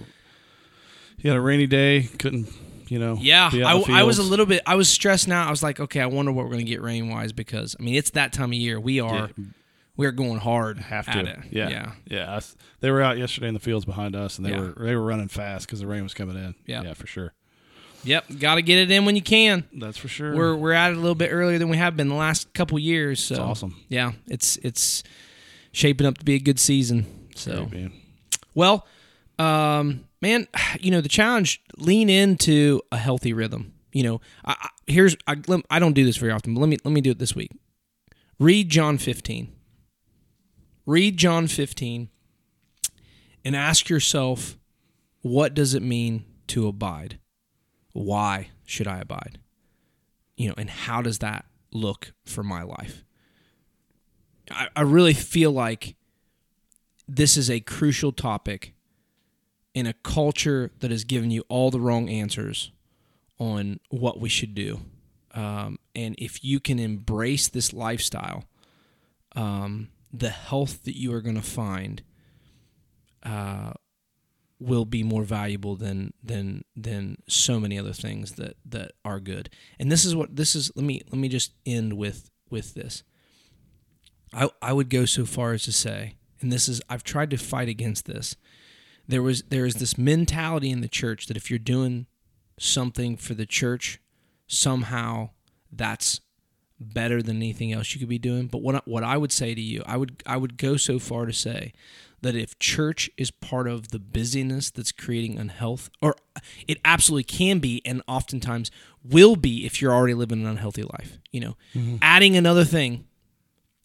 [1.26, 2.04] you had a rainy day.
[2.20, 2.48] Couldn't
[2.88, 3.18] you know?
[3.20, 4.62] Yeah, be out in the I, I was a little bit.
[4.68, 5.48] I was stressed out.
[5.48, 7.82] I was like, okay, I wonder what we're going to get rain wise because I
[7.84, 8.80] mean it's that time of year.
[8.80, 9.44] We are Yeah.
[9.98, 10.78] we are going hard.
[10.78, 11.20] have to.
[11.20, 11.40] it.
[11.50, 11.92] Yeah, yeah.
[12.06, 12.36] yeah.
[12.38, 12.42] I
[12.80, 14.60] they were out yesterday in the fields behind us, and they Yeah.
[14.60, 16.54] were they were running fast because the rain was coming in.
[16.68, 16.84] Yeah.
[16.84, 17.34] yeah, for sure.
[18.04, 19.64] Yep, got to get it in when you can.
[19.74, 20.36] That's for sure.
[20.36, 22.78] We're we're at it a little bit earlier than we have been the last couple
[22.78, 23.20] years.
[23.20, 23.82] So It's awesome.
[23.90, 25.02] Yeah, it's it's
[25.72, 27.08] shaping up to be a good season.
[27.36, 27.92] So Great,
[28.54, 28.86] well,
[29.40, 30.48] um, man,
[30.80, 33.74] you know the challenge: lean into a healthy rhythm.
[33.92, 35.36] You know, I, I, here's I,
[35.70, 37.52] I don't do this very often, but let me let me do it this week.
[38.40, 39.52] Read John 15.
[40.86, 42.10] Read John 15
[43.44, 44.58] and ask yourself
[45.22, 47.18] what does it mean to abide?
[47.94, 49.40] Why should I abide?
[50.38, 53.04] You know, and how does that look for my life?
[54.52, 55.96] I, I really feel like
[57.08, 58.75] this is a crucial topic
[59.76, 62.72] in a culture that has given you all the wrong answers
[63.38, 64.80] on what we should do.
[65.34, 68.46] Um, and if you can embrace this lifestyle,
[69.36, 72.02] um, the health that you are going to find
[73.22, 73.74] uh,
[74.62, 79.50] will be more valuable than than than so many other things that that are good.
[79.78, 80.72] And this is what this is.
[80.74, 83.04] Let me let me just end with with this.
[84.34, 87.38] I I would go so far as to say, and this is I've tried to
[87.38, 88.38] fight against this.
[89.08, 92.08] There was there is this mentality in the church that if you're doing
[92.58, 93.99] something for the church,
[94.47, 95.30] somehow
[95.72, 96.22] that's
[96.80, 98.47] better than anything else you could be doing.
[98.47, 100.99] But what I, what I would say to you, I would I would go so
[100.99, 101.74] far to say
[102.22, 106.16] that if church is part of the busyness that's creating unhealth, or
[106.68, 108.72] it absolutely can be, and oftentimes
[109.03, 111.20] will be if you're already living an unhealthy life.
[111.32, 111.97] You know, mm-hmm.
[112.01, 113.06] adding another thing,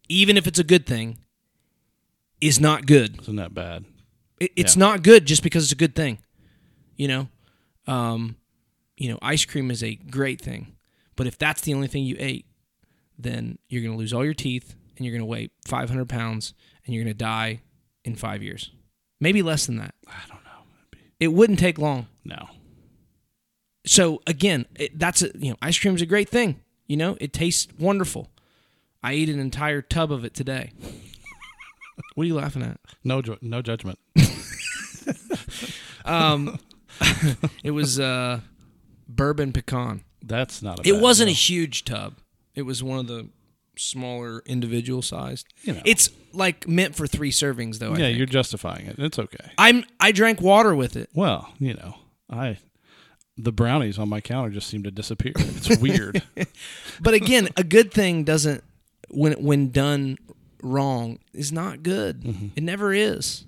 [0.09, 1.19] even if it's a good thing,
[2.41, 3.21] is not good.
[3.23, 3.85] Isn't that bad?
[4.41, 4.81] It, it's Yeah.
[4.81, 6.19] not good just because it's a good thing.
[6.97, 7.29] You know,
[7.87, 8.37] um,
[8.97, 10.77] you know, ice cream is a great thing,
[11.17, 12.47] but if that's the only thing you ate,
[13.19, 16.55] then you're going to lose all your teeth and you're going to weigh 500 pounds
[16.85, 17.61] and you're going to die
[18.05, 18.71] in five years,
[19.21, 19.95] maybe less than that.
[20.07, 20.99] I don't know.
[21.19, 22.07] It wouldn't take long.
[22.25, 22.49] No.
[23.87, 26.61] So again, it, that's a, you know, ice cream's a great thing.
[26.87, 28.31] You know, it tastes wonderful.
[29.03, 30.73] I ate an entire tub of it today.
[32.15, 32.79] what are you laughing at?
[33.05, 33.99] No, no judgment.
[36.05, 36.59] Um,
[37.65, 38.41] it was uh,
[39.09, 40.05] bourbon pecan.
[40.23, 40.89] That's not a.
[40.89, 42.15] It bad wasn't a huge tub.
[42.55, 43.29] It was one of the
[43.77, 45.47] smaller individual sized.
[45.63, 45.83] You know.
[45.85, 47.89] It's like meant for three servings though.
[47.89, 48.19] I yeah, think.
[48.19, 48.97] you're justifying it.
[48.99, 49.51] It's okay.
[49.59, 51.11] I'm I drank water with it.
[51.15, 51.97] Well, you know,
[52.29, 52.59] I
[53.37, 55.33] the brownies on my counter just seem to disappear.
[55.37, 56.23] It's weird.
[57.03, 58.63] But again, a good thing doesn't
[59.09, 60.19] when when done
[60.63, 62.23] wrong is not good.
[62.23, 62.49] Mm-hmm.
[62.57, 63.47] It never is.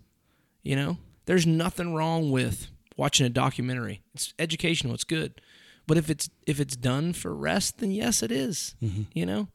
[0.62, 0.96] You know,
[1.26, 4.02] there's nothing wrong with watching a documentary.
[4.14, 4.94] It's educational.
[4.94, 5.40] It's good.
[5.86, 8.74] But if it's if it's done for rest, then yes, it is.
[8.82, 9.02] Mm-hmm.
[9.14, 9.48] You know,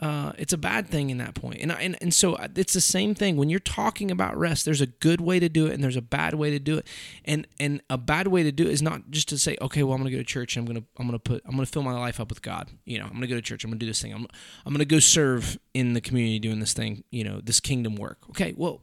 [0.00, 1.60] uh, it's a bad thing in that point.
[1.60, 4.64] And, I- and and so it's the same thing when you're talking about rest.
[4.64, 6.86] There's a good way to do it, and there's a bad way to do it.
[7.24, 9.92] And and a bad way to do it is not just to say, okay, well,
[9.94, 10.56] I'm gonna go to church.
[10.56, 12.68] And I'm gonna I'm gonna put I'm gonna fill my life up with God.
[12.84, 13.62] You know, I'm gonna go to church.
[13.62, 14.12] I'm gonna do this thing.
[14.12, 14.26] I'm
[14.66, 17.04] I'm gonna go serve in the community doing this thing.
[17.12, 18.18] You know, this kingdom work.
[18.30, 18.80] Okay, well,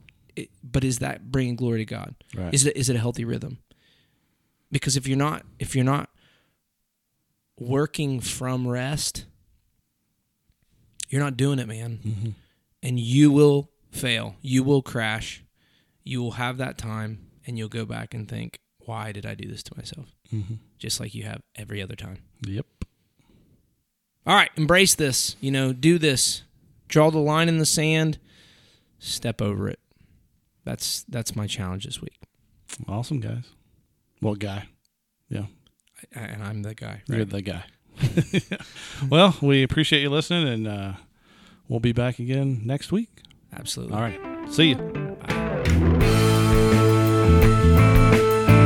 [0.64, 2.16] but is that bringing glory to God?
[2.36, 2.54] Right.
[2.54, 3.60] Is it is it a healthy rhythm?
[4.72, 6.10] Because if you're not if you're not
[7.58, 9.26] working from rest,
[11.10, 12.00] you're not doing it, man.
[12.04, 12.30] Mm-hmm.
[12.82, 14.36] And you will fail.
[14.42, 15.44] You will crash.
[16.04, 19.48] You will have that time and you'll go back and think, why did I do
[19.48, 20.16] this to myself?
[20.34, 20.56] Mm-hmm.
[20.78, 22.20] Just like you have every other time.
[22.48, 22.66] Yep.
[24.26, 25.36] All right, embrace this.
[25.42, 26.44] You know, do this.
[26.88, 28.20] Draw the line in the sand.
[29.00, 29.80] Step over it
[30.70, 32.20] that's that's my challenge this week.
[32.88, 33.46] Awesome guys.
[34.20, 34.68] What well, guy?
[35.28, 35.46] Yeah.
[36.16, 37.02] I, and I'm the guy.
[37.08, 37.18] Right?
[37.18, 37.64] You're the guy.
[39.10, 40.94] well, we appreciate you listening, and uh,
[41.68, 43.24] we'll be back again next week.
[43.52, 43.96] Absolutely.
[43.96, 44.54] All right.
[44.54, 44.76] See you.
[44.76, 45.36] Bye.